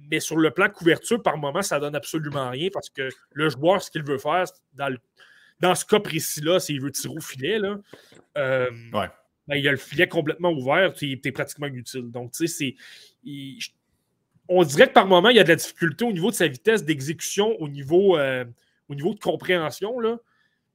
[0.10, 3.82] mais sur le plan couverture, par moment, ça donne absolument rien parce que le joueur,
[3.82, 4.96] ce qu'il veut faire, dans,
[5.60, 7.60] dans ce cas précis-là, c'est qu'il veut tirer au filet.
[7.60, 7.78] Là,
[8.38, 12.12] euh, ben, il a le filet complètement ouvert, tu es, pratiquement inutile.
[12.12, 12.76] Donc, tu sais,
[13.24, 13.86] c'est.
[14.48, 16.48] On dirait que par moment, il y a de la difficulté au niveau de sa
[16.48, 18.18] vitesse d'exécution, au niveau.
[18.18, 18.46] Euh,
[18.90, 20.00] au niveau de compréhension.
[20.00, 20.18] Là.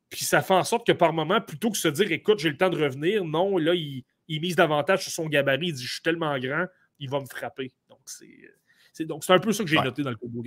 [0.09, 2.51] Puis ça fait en sorte que par moment, plutôt que de se dire écoute, j'ai
[2.51, 5.69] le temps de revenir, non, là, il, mise davantage sur son gabarit.
[5.69, 6.67] Il dit je suis tellement grand,
[6.99, 7.73] il va me frapper.
[7.89, 9.07] Donc c'est.
[9.07, 10.43] donc, c'est un peu ça que j'ai noté dans le combo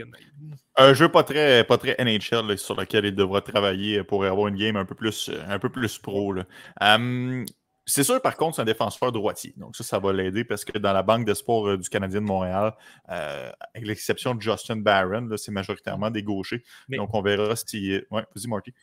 [0.75, 4.57] Un jeu pas très, pas très NHL sur lequel il devra travailler pour avoir une
[4.57, 6.33] game un peu plus, un peu plus pro.
[6.33, 6.45] Là.
[6.81, 7.45] Hum,
[7.85, 9.53] c'est sûr, par contre, c'est un défenseur droitier.
[9.57, 12.21] Donc, ça, ça va l'aider parce que dans la banque de sport euh, du Canadien
[12.21, 12.73] de Montréal,
[13.09, 16.63] euh, avec l'exception de Justin Barron, c'est majoritairement des gauchers.
[16.89, 18.01] Donc, on verra si.
[18.09, 18.73] Ouais, vas-y, Marty.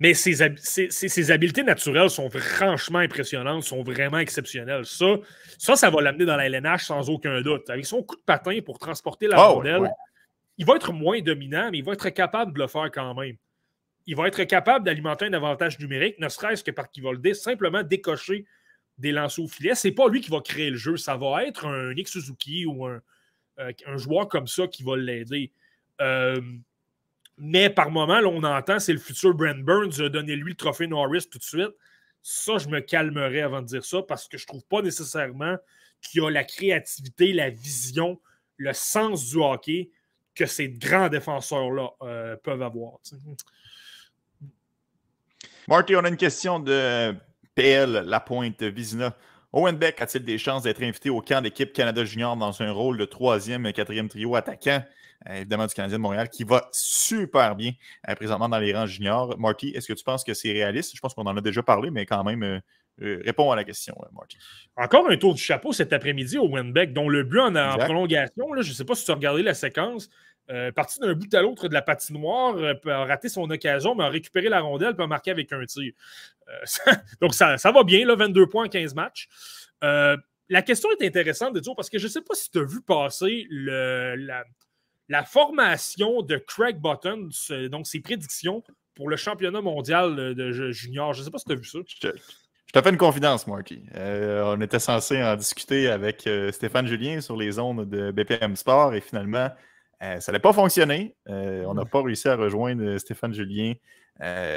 [0.00, 4.84] Mais ses, habiletés naturelles sont franchement impressionnantes, sont vraiment exceptionnelles.
[4.84, 5.06] Ça,
[5.58, 7.70] ça, ça va l'amener dans la LNH sans aucun doute.
[7.70, 9.62] Avec son coup de patin pour transporter la oh,
[10.58, 13.36] il va être moins dominant, mais il va être capable de le faire quand même
[14.06, 17.34] il va être capable d'alimenter un avantage numérique, ne serait-ce que parce qu'il va le
[17.34, 18.44] simplement décocher
[18.98, 19.74] des lancers au filet.
[19.74, 22.86] C'est pas lui qui va créer le jeu, ça va être un Nick Suzuki ou
[22.86, 23.00] un,
[23.58, 25.52] euh, joueur comme ça qui va l'aider.
[26.00, 26.40] Euh,
[27.38, 31.28] mais par moment, là, on entend c'est le futur Brent Burns, donnez-lui le trophée Norris
[31.30, 31.72] tout de suite.
[32.22, 35.56] Ça, je me calmerai avant de dire ça parce que je trouve pas nécessairement
[36.00, 38.20] qu'il a la créativité, la vision,
[38.56, 39.90] le sens du hockey
[40.34, 42.98] que ces grands défenseurs-là euh, peuvent avoir.
[45.68, 47.14] Marty, on a une question de
[47.54, 49.14] PL Lapointe Vizina.
[49.52, 52.98] Owen Beck a-t-il des chances d'être invité au camp d'équipe Canada Junior dans un rôle
[52.98, 54.82] de troisième et quatrième trio attaquant,
[55.28, 57.72] euh, évidemment du Canadien de Montréal, qui va super bien
[58.08, 59.38] euh, présentement dans les rangs juniors?
[59.38, 60.96] Marty, est-ce que tu penses que c'est réaliste?
[60.96, 63.94] Je pense qu'on en a déjà parlé, mais quand même, euh, réponds à la question,
[64.12, 64.38] Marty.
[64.76, 68.48] Encore un tour du chapeau cet après-midi au Beck, dont le but en, en prolongation,
[68.54, 70.08] je ne sais pas si tu as regardé la séquence,
[70.50, 74.04] euh, parti d'un bout à l'autre de la patinoire, euh, a raté son occasion, mais
[74.04, 75.92] a récupéré la rondelle et a marqué avec un tir.
[76.48, 79.28] Euh, donc, ça, va bien, là, 22 points en 15 matchs.
[79.80, 82.64] la question est intéressante, de dire parce que je ne sais pas si tu as
[82.64, 87.28] vu passer la, formation de Craig Button,
[87.70, 88.62] donc ses prédictions
[88.94, 91.12] pour le championnat mondial de junior.
[91.12, 91.78] Je ne sais pas si tu as vu ça.
[91.86, 92.08] Je,
[92.72, 93.84] te fais une confidence, Marky.
[93.94, 99.00] on était censé en discuter avec Stéphane Julien sur les zones de BPM Sport et
[99.00, 99.50] finalement,
[100.02, 101.14] euh, ça n'a pas fonctionné.
[101.28, 103.74] Euh, on n'a pas réussi à rejoindre euh, Stéphane Julien.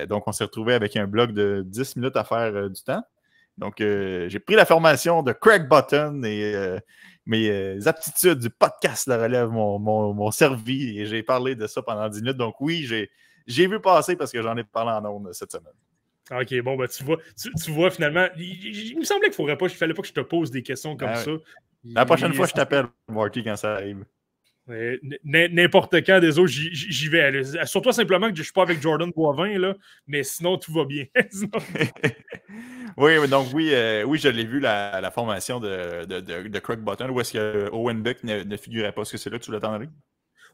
[0.07, 3.03] donc, on s'est retrouvé avec un bloc de 10 minutes à faire du temps.
[3.57, 6.53] Donc, j'ai pris la formation de Craig Button et
[7.25, 12.21] mes aptitudes du podcast de relève m'ont servi et j'ai parlé de ça pendant 10
[12.21, 12.37] minutes.
[12.37, 12.85] Donc, oui,
[13.47, 15.73] j'ai vu passer parce que j'en ai parlé en ondes cette semaine.
[16.31, 17.17] OK, bon, ben, tu, vois,
[17.63, 20.63] tu, vois finalement, il, me semblait qu'il ne fallait pas que je te pose des
[20.63, 21.31] questions comme ah ça.
[21.85, 24.05] La prochaine fois, je t'appelle, Marty, quand ça arrive.
[24.67, 27.43] N'importe quand des autres, j'y vais.
[27.65, 29.75] Surtout simplement que je ne suis pas avec Jordan Boivin, là,
[30.07, 31.05] mais sinon tout va bien.
[32.97, 37.09] oui, donc oui, euh, oui je l'ai vu la, formation de, de, de, Craig Button,
[37.09, 39.03] où est-ce que Owen Beck ne, figurait pas?
[39.03, 39.87] Est-ce que c'est là que tu l'attendais?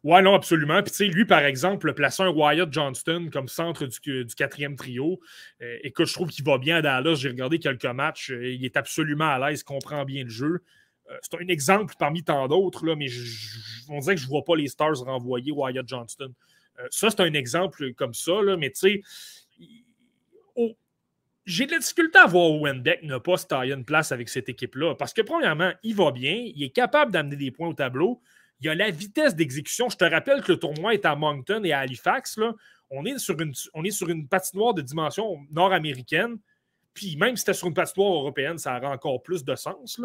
[0.03, 0.81] Ouais, non, absolument.
[0.81, 5.19] Puis, tu sais, lui, par exemple, placer un Wyatt Johnston comme centre du, quatrième trio,
[5.61, 7.15] euh, écoute, je trouve qu'il va bien à Dallas.
[7.15, 8.31] J'ai regardé quelques matchs.
[8.31, 10.63] Euh, il est absolument à l'aise, comprend bien le jeu.
[11.11, 13.07] Euh, c'est un exemple parmi tant d'autres, mais
[13.89, 16.33] on dirait que je ne vois pas les Stars renvoyer Wyatt Johnston.
[16.79, 19.01] Euh, ça, c'est un exemple comme ça, là, mais tu sais,
[21.45, 24.49] j'ai de la difficulté à voir Wendeck ne pas se tailler une place avec cette
[24.49, 24.95] équipe-là.
[24.95, 28.21] Parce que, premièrement, il va bien, il est capable d'amener des points au tableau.
[28.61, 29.89] Il a la vitesse d'exécution.
[29.89, 32.37] Je te rappelle que le tournoi est à Moncton et à Halifax.
[32.37, 32.53] Là.
[32.91, 36.37] On, est sur une, on est sur une patinoire de dimension nord-américaine.
[36.93, 39.99] Puis même si c'était sur une patinoire européenne, ça aurait encore plus de sens.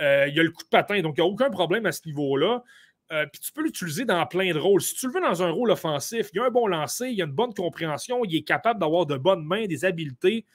[0.00, 1.92] Euh, il y a le coup de patin, donc il n'y a aucun problème à
[1.92, 2.64] ce niveau-là.
[3.12, 4.80] Euh, puis tu peux l'utiliser dans plein de rôles.
[4.80, 7.14] Si tu le veux dans un rôle offensif, il y a un bon lancer, il
[7.14, 10.46] y a une bonne compréhension, il est capable d'avoir de bonnes mains, des habiletés,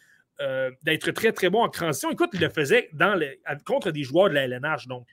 [0.41, 2.11] euh, d'être très, très bon en transition.
[2.11, 2.89] Écoute, il le faisait
[3.65, 4.87] contre des joueurs de la LNH.
[4.87, 5.07] Donc,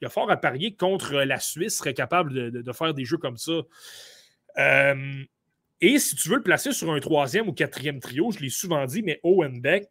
[0.00, 3.18] il y a fort à parier contre la Suisse serait capable de, faire des jeux
[3.18, 3.52] comme ça.
[4.58, 5.24] Euh,
[5.80, 8.84] et si tu veux le placer sur un troisième ou quatrième trio, je l'ai souvent
[8.86, 9.88] dit, mais Owen Beck,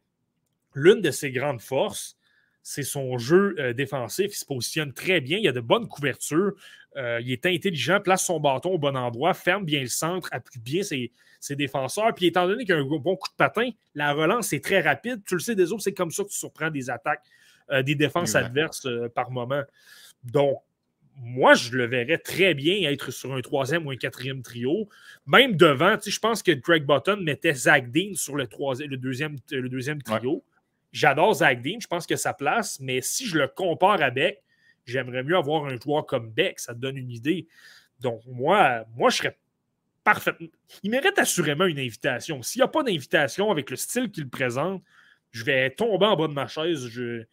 [0.76, 2.18] l'une de ses grandes forces,
[2.62, 4.34] c'est son jeu euh, défensif.
[4.34, 5.38] Il se positionne très bien.
[5.38, 6.52] Il a de bonnes couvertures.
[6.98, 10.60] Euh, il est intelligent, place son bâton au bon endroit, ferme bien le centre, appuie
[10.60, 11.12] bien ses,
[11.52, 12.14] défenseurs.
[12.14, 15.22] Puis étant donné qu'il a un bon coup de patin, la relance est très rapide.
[15.26, 17.24] Tu le sais, des autres, c'est comme ça que tu surprends des attaques,
[17.72, 19.64] euh, des défenses adverses par moment.
[20.26, 20.58] Donc,
[21.20, 24.88] moi, je le verrais très bien être sur un troisième ou un quatrième trio.
[25.26, 29.36] Même devant, je pense que Greg Button mettait Zach Dean sur le, troisième, le, deuxième,
[29.52, 30.44] le deuxième trio.
[30.92, 34.44] J'adore Zach Dean, je pense que sa place, mais si je le compare à Beck,
[34.86, 37.48] j'aimerais mieux avoir un joueur comme Beck, ça te donne une idée.
[38.00, 39.38] Donc, moi, moi je serais
[40.04, 40.32] parfait.
[40.84, 42.42] Il mérite assurément une invitation.
[42.44, 44.84] S'il n'y a pas d'invitation avec le style qu'il présente,
[45.32, 46.88] je vais tomber en bas de ma chaise.
[46.88, 47.24] Je...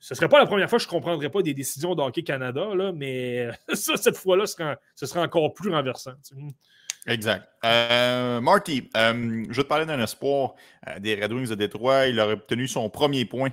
[0.00, 2.22] Ce ne serait pas la première fois que je ne comprendrais pas des décisions d'Hockey
[2.22, 6.14] Canada, là, mais ça, cette fois-là, ce serait encore plus renversant.
[7.06, 7.48] Exact.
[7.64, 10.54] Euh, Marty, euh, je vais te parler d'un espoir
[10.86, 12.06] euh, des Red Wings de Détroit.
[12.06, 13.50] Il a obtenu son premier point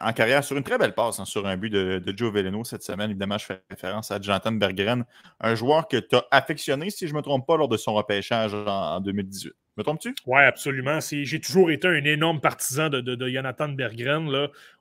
[0.00, 2.82] en carrière sur une très belle passe, hein, sur un but de, Joe Veleno cette
[2.82, 3.10] semaine.
[3.10, 5.04] Évidemment, je fais référence à Jonathan Berggren,
[5.40, 7.94] un joueur que tu as affectionné, si je ne me trompe pas, lors de son
[7.94, 9.52] repêchage en, 2018.
[9.78, 10.14] Me trompes-tu?
[10.26, 10.98] Oui, absolument.
[11.00, 14.28] J'ai toujours été un énorme partisan de, Jonathan Berggren.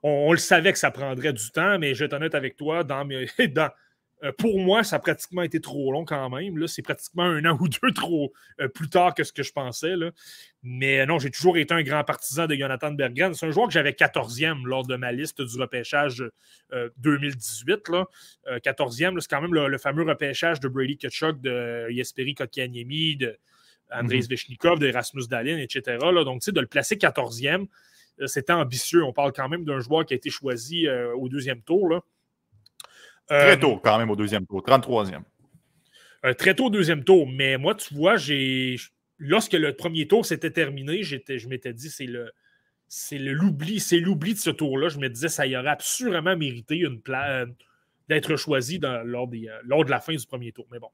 [0.03, 2.84] On, le savait que ça prendrait du temps, mais je vais être honnête avec toi,
[2.84, 3.70] dans, mes, dans,
[4.24, 6.67] euh, pour moi, ça a pratiquement été trop long quand même.
[6.67, 9.95] C'est pratiquement un an ou deux trop euh, plus tard que ce que je pensais.
[9.95, 10.11] Là.
[10.63, 13.34] Mais non, j'ai toujours été un grand partisan de Jonathan Berggren.
[13.34, 16.24] C'est un joueur que j'avais 14e lors de ma liste du repêchage
[16.97, 17.89] 2018.
[17.89, 18.05] Là.
[18.47, 23.38] 14e, c'est quand même le, fameux repêchage de Brady Kutchuk, de Jesperi Kotkaniemi, de
[23.91, 25.97] Andrei mm de Erasmus Dalin, etc.
[25.99, 26.24] Là.
[26.24, 27.65] Donc, de le placer 14e,
[28.22, 29.03] euh, c'était ambitieux.
[29.03, 31.89] On parle quand même d'un joueur qui a été choisi au deuxième tour.
[31.89, 32.01] Là.
[33.28, 35.22] Très euh, tôt, quand même, au deuxième tour, 33e.
[36.26, 38.76] Euh, très tôt au deuxième tour, mais moi, tu vois, j'ai.
[39.17, 42.32] Lorsque le premier tour s'était terminé, je m'étais dit, c'est le.
[42.93, 44.89] C'est l'oubli, c'est l'oubli de ce tour-là.
[44.89, 47.45] Je me disais, ça y aurait absolument mérité une place euh,
[48.09, 50.67] d'être choisi lors, des, lors, de la fin du premier tour.
[50.72, 50.89] Mais bon.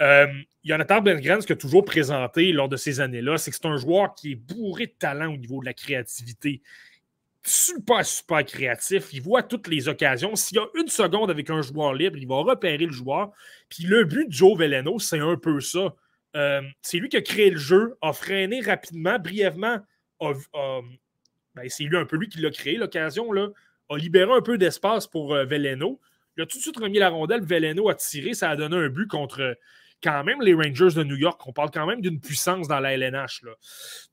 [0.00, 0.26] Euh,
[0.64, 3.76] Jonathan Berggren, ce qu'il a toujours présenté lors de ces années-là, c'est que c'est un
[3.76, 6.62] joueur qui est bourré de talent au niveau de la créativité
[7.48, 9.12] super, super créatif.
[9.12, 10.36] Il voit toutes les occasions.
[10.36, 13.30] S'il y a une seconde avec un joueur libre, il va repérer le joueur.
[13.68, 15.94] Puis le but de Joe Veleno, c'est un peu ça.
[16.36, 19.78] Euh, c'est lui qui a créé le jeu, a freiné rapidement, brièvement.
[20.20, 25.06] Ben, c'est lui un peu lui qui l'a créé, l'occasion, a libéré un peu d'espace
[25.06, 26.00] pour euh, Veleno.
[26.36, 27.42] Il a tout de suite remis la rondelle.
[27.42, 28.34] Veleno a tiré.
[28.34, 29.56] Ça a donné un but contre
[30.02, 32.94] quand même les Rangers de New York, on parle quand même d'une puissance dans la
[32.94, 33.42] LNH.
[33.42, 33.52] Là.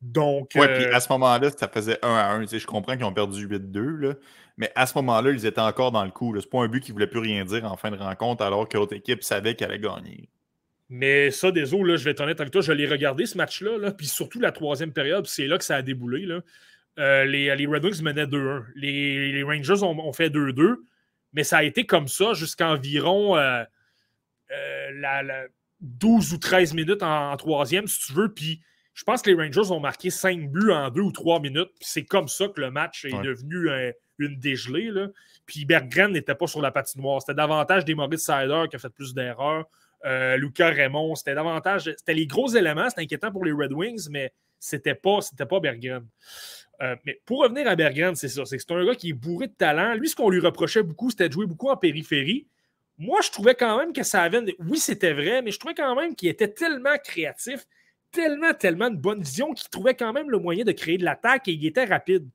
[0.01, 0.51] Donc.
[0.55, 2.45] Oui, puis euh, à ce moment-là, ça faisait 1 à 1.
[2.45, 4.15] je comprends qu'ils ont perdu 8-2,
[4.57, 6.35] mais à ce moment-là, ils étaient encore dans le coup.
[6.39, 8.67] C'est pas un but qui ne voulait plus rien dire en fin de rencontre, alors
[8.67, 10.29] que l'autre équipe savait qu'elle allait gagner.
[10.89, 13.77] Mais ça, désolé, là, je vais être honnête avec toi, je l'ai regardé ce match-là,
[13.77, 16.25] là, puis surtout la troisième période, c'est là que ça a déboulé.
[16.25, 16.41] Là.
[16.99, 18.65] Euh, les, Red Wings menaient 2-1.
[18.75, 20.75] Les, Rangers ont, fait 2-2,
[21.33, 23.63] mais ça a été comme ça jusqu'à environ euh,
[24.93, 25.23] la,
[25.81, 28.33] 12 ou 13 minutes en, troisième, si tu veux.
[28.33, 28.61] Puis
[28.93, 31.71] je pense que les Rangers ont marqué 5 buts en 2 ou 3 minutes.
[31.81, 33.69] c'est comme ça que le match est devenu
[34.19, 34.91] une dégelée.
[34.91, 35.07] Là.
[35.45, 37.21] Puis Berggren n'était pas sur la patinoire.
[37.21, 39.65] C'était davantage des Maurice Sider qui a fait plus d'erreurs.
[40.05, 41.83] Euh, Lucas Raymond, c'était davantage.
[41.97, 42.89] C'était les gros éléments.
[42.89, 46.05] C'était inquiétant pour les Red Wings, mais c'était pas, c'était pas Berggren.
[46.81, 48.45] Euh, mais pour revenir à Berggren, c'est ça.
[48.45, 49.93] C'est que c'est un gars qui est bourré de talent.
[49.95, 52.47] Lui, ce qu'on lui reprochait beaucoup, c'était de jouer beaucoup en périphérie
[52.97, 54.55] moi, je trouvais quand même que ça avait.
[54.59, 57.65] Oui, c'était vrai, mais je trouvais quand même qu'il était tellement créatif,
[58.11, 61.47] tellement, tellement de bonne vision qu'il trouvait quand même le moyen de créer de l'attaque
[61.47, 62.27] et il était rapide.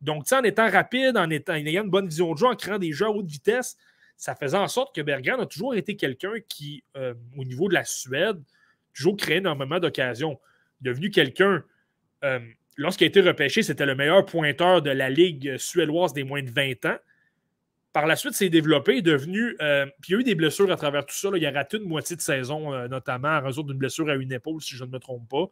[0.00, 3.06] Donc, en étant rapide, en, ayant une bonne vision de jeu, en créant des jeux
[3.06, 3.76] à haute vitesse,
[4.16, 7.74] ça faisait en sorte que Bergen a toujours été quelqu'un qui, euh, au niveau de
[7.74, 8.42] la Suède,
[8.94, 10.40] toujours créé énormément d'occasions.
[10.80, 11.62] Devenu quelqu'un,
[12.24, 12.40] euh,
[12.76, 16.50] lorsqu'il a été repêché, c'était le meilleur pointeur de la Ligue suédoise des moins de
[16.50, 16.98] 20 ans.
[17.92, 19.56] Par la suite, c'est développé, est devenu.
[19.60, 21.28] Euh, puis il y a eu des blessures à travers tout ça.
[21.34, 24.32] Il a raté une moitié de saison, euh, notamment à raison d'une blessure à une
[24.32, 25.46] épaule, si je ne me trompe pas.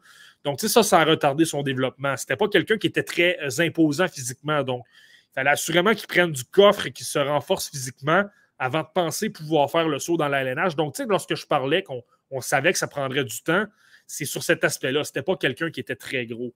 [0.45, 2.17] Donc, tu sais, ça, ça a retardé son développement.
[2.17, 4.63] C'était pas quelqu'un qui était très euh, imposant physiquement.
[4.63, 4.85] Donc,
[5.31, 8.25] il fallait assurément qu'il prenne du coffre et qu'il se renforce physiquement
[8.59, 10.77] avant de penser pouvoir faire le saut dans l'alénage.
[10.77, 13.65] Donc, tu sais, lorsque je parlais qu'on savait que ça prendrait du temps,
[14.07, 15.03] c'est sur cet aspect-là.
[15.03, 16.55] C'était pas quelqu'un qui était très gros.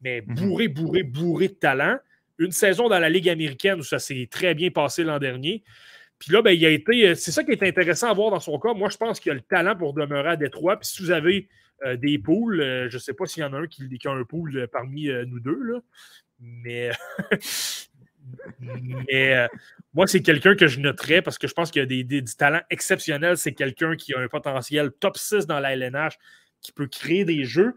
[0.00, 0.34] Mais mhm.
[0.34, 1.98] bourré, bourré, bourré de talent
[2.40, 5.62] une saison dans la Ligue américaine où ça s'est très bien passé l'an dernier.
[6.18, 7.08] Puis là, ben, il a été.
[7.08, 8.74] Euh, c'est ça qui est intéressant à voir dans son cas.
[8.74, 10.78] Moi, je pense qu'il a le talent pour demeurer à Détroit.
[10.78, 11.48] Puis si vous avez
[11.84, 14.10] euh, des poules, euh, je ne sais pas s'il y en a un qui, a
[14.10, 15.80] un pool parmi nous deux, là.
[16.38, 16.90] Mais.
[18.60, 19.48] Mais
[19.92, 22.32] moi, c'est quelqu'un que je noterais parce que je pense qu'il a des, des, du
[22.36, 23.36] talent exceptionnel.
[23.36, 26.16] C'est quelqu'un qui a un potentiel top 6 dans la LNH,
[26.60, 27.74] qui peut créer des jeux.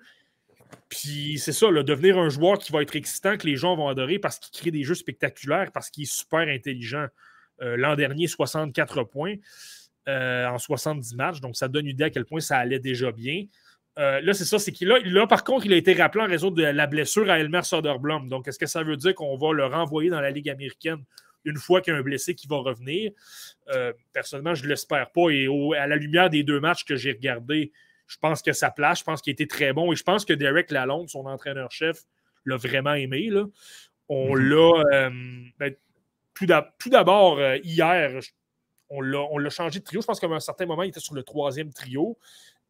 [0.89, 4.19] Puis c'est ça, devenir un joueur qui va être excitant, que les gens vont adorer
[4.19, 7.07] parce qu'il crée des jeux spectaculaires, parce qu'il est super intelligent.
[7.61, 9.35] Euh, l'an dernier, 64 points
[10.07, 13.11] euh, en 70 matchs, donc ça donne une idée à quel point ça allait déjà
[13.11, 13.45] bien.
[13.99, 16.49] Euh, là, c'est ça, c'est qu'il a, par contre, il a été rappelé en raison
[16.49, 18.27] de la blessure à Elmer Soderblom.
[18.27, 21.03] Donc, est-ce que ça veut dire qu'on va le renvoyer dans la Ligue américaine
[21.45, 23.11] une fois qu'il y a un blessé qui va revenir?
[24.13, 25.29] personnellement, je ne l'espère pas.
[25.29, 25.47] Et
[25.77, 27.71] à la lumière des deux matchs que j'ai regardés,
[28.07, 30.33] je pense que sa place, je pense qu'il était très bon et je pense que
[30.33, 32.01] Derek Lalonde, son entraîneur-chef,
[32.45, 33.29] l'a vraiment aimé.
[33.29, 33.45] Là.
[34.09, 35.09] On l'a.
[35.59, 35.75] Ben,
[36.33, 38.19] tout d'abord, hier,
[38.89, 40.01] on l'a changé de trio.
[40.01, 42.17] Je pense qu'à un certain moment, il était sur le troisième trio.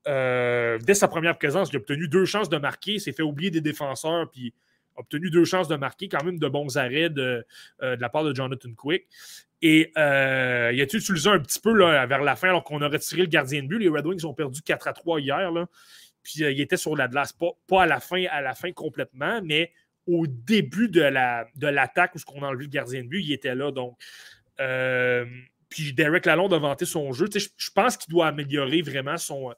[0.08, 3.52] Euh, dès sa première présence, il a obtenu deux chances de marquer, s'est fait oublier
[3.52, 4.54] des défenseurs, puis
[4.96, 7.46] obtenu deux chances de marquer, quand même de bons arrêts de,
[7.82, 9.08] de la part de Jonathan Quick.
[9.66, 12.82] Et euh, il a été utilisé un petit peu là, vers la fin, alors qu'on
[12.82, 13.80] a retiré le gardien de but?
[13.80, 15.52] Les Red Wings ont perdu 4 à 3 hier.
[15.52, 15.68] Là.
[16.22, 19.42] Puis euh, il était sur la glace, pas, à la fin, à la fin complètement,
[19.42, 19.72] mais
[20.06, 21.02] au début de
[21.66, 23.72] l'attaque où ce qu'on a enlevé le gardien de but, il était là.
[23.72, 23.98] Donc,
[24.60, 25.26] euh,
[25.70, 27.28] puis Derek Lalonde a vanté son jeu.
[27.34, 29.54] Je, je pense qu'il doit améliorer vraiment son.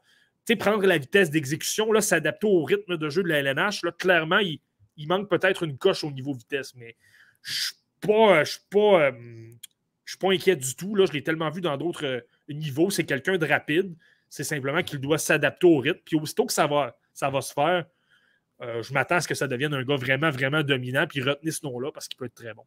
[0.59, 3.81] prendre la vitesse d'exécution, s'adapter au rythme de jeu de la LNH.
[3.81, 4.59] Là, clairement, il,
[4.97, 6.95] il manque peut-être une coche au niveau vitesse, mais
[7.41, 8.43] je ne suis pas.
[10.05, 10.95] Je ne suis pas inquiet du tout.
[10.95, 12.89] Là, je l'ai tellement vu dans d'autres euh, niveaux.
[12.91, 13.95] C'est quelqu'un de rapide.
[14.29, 15.99] C'est simplement qu'il doit s'adapter au rythme.
[16.05, 17.85] Puis aussitôt que ça va, ça va se faire,
[18.61, 21.07] euh, je m'attends à ce que ça devienne un gars vraiment, vraiment dominant.
[21.07, 22.65] Puis retenez ce nom-là parce qu'il peut être très bon.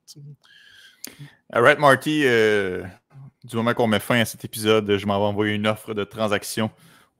[1.52, 2.84] Alright, Marty, euh,
[3.44, 6.04] du moment qu'on met fin à cet épisode, je m'en vais envoyer une offre de
[6.04, 6.70] transaction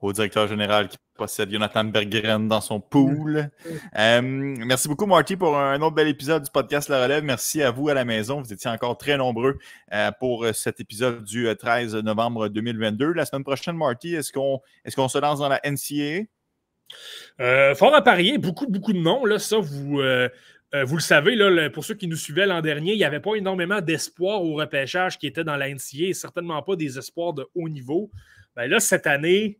[0.01, 3.49] au directeur général qui possède Jonathan Berggren dans son pool.
[3.97, 7.23] Euh, merci beaucoup, Marty, pour un autre bel épisode du podcast La Relève.
[7.23, 8.41] Merci à vous à la maison.
[8.41, 9.59] Vous étiez encore très nombreux
[9.93, 13.11] euh, pour cet épisode du 13 euh, novembre 2022.
[13.11, 16.25] La semaine prochaine, Marty, est-ce qu'on est qu'on se lance dans la NCAA?
[17.75, 19.23] fort à parier, beaucoup, beaucoup de noms.
[19.25, 22.97] Là, ça, vous, vous le savez, là, pour ceux qui nous suivaient l'an dernier, il
[22.97, 26.97] n'y avait pas énormément d'espoir au repêchage qui était dans la NCAA, certainement pas des
[26.97, 28.09] espoirs de haut niveau.
[28.55, 29.59] Ben là, cette année,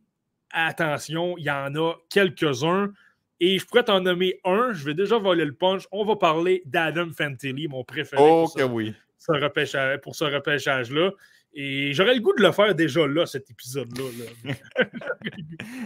[0.52, 2.92] attention, il y en a quelques-uns.
[3.40, 4.72] Et je pourrais t'en nommer un.
[4.72, 5.84] Je vais déjà voler le punch.
[5.90, 8.22] On va parler d'Adam Fantilli, mon préféré.
[8.22, 8.94] Oh, pour, oui.
[9.18, 11.10] ce repêchage, pour ce repêchage-là.
[11.54, 14.04] Et j'aurais le goût de le faire déjà là, cet épisode-là.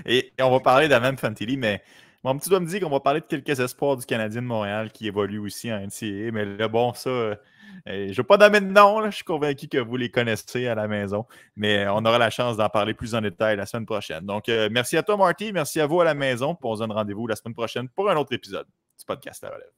[0.06, 1.82] et, on va parler d'Adam Fantilli, mais
[2.24, 4.90] mon petit doigt me dit qu'on va parler de quelques espoirs du Canadien de Montréal
[4.90, 6.32] qui évoluent aussi en NCAA.
[6.32, 7.38] Mais là, bon, ça,
[7.86, 10.74] je ne veux pas nommer de nom, je suis convaincu que vous les connaissez à
[10.74, 14.24] la maison, mais on aura la chance d'en parler plus en détail la semaine prochaine.
[14.24, 16.54] Donc, euh, merci à toi, Marty, merci à vous à la maison.
[16.54, 19.48] Puis on se donne rendez-vous la semaine prochaine pour un autre épisode du podcast à
[19.48, 19.70] relève.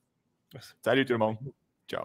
[0.82, 1.36] Salut tout le monde.
[1.88, 2.04] Ciao.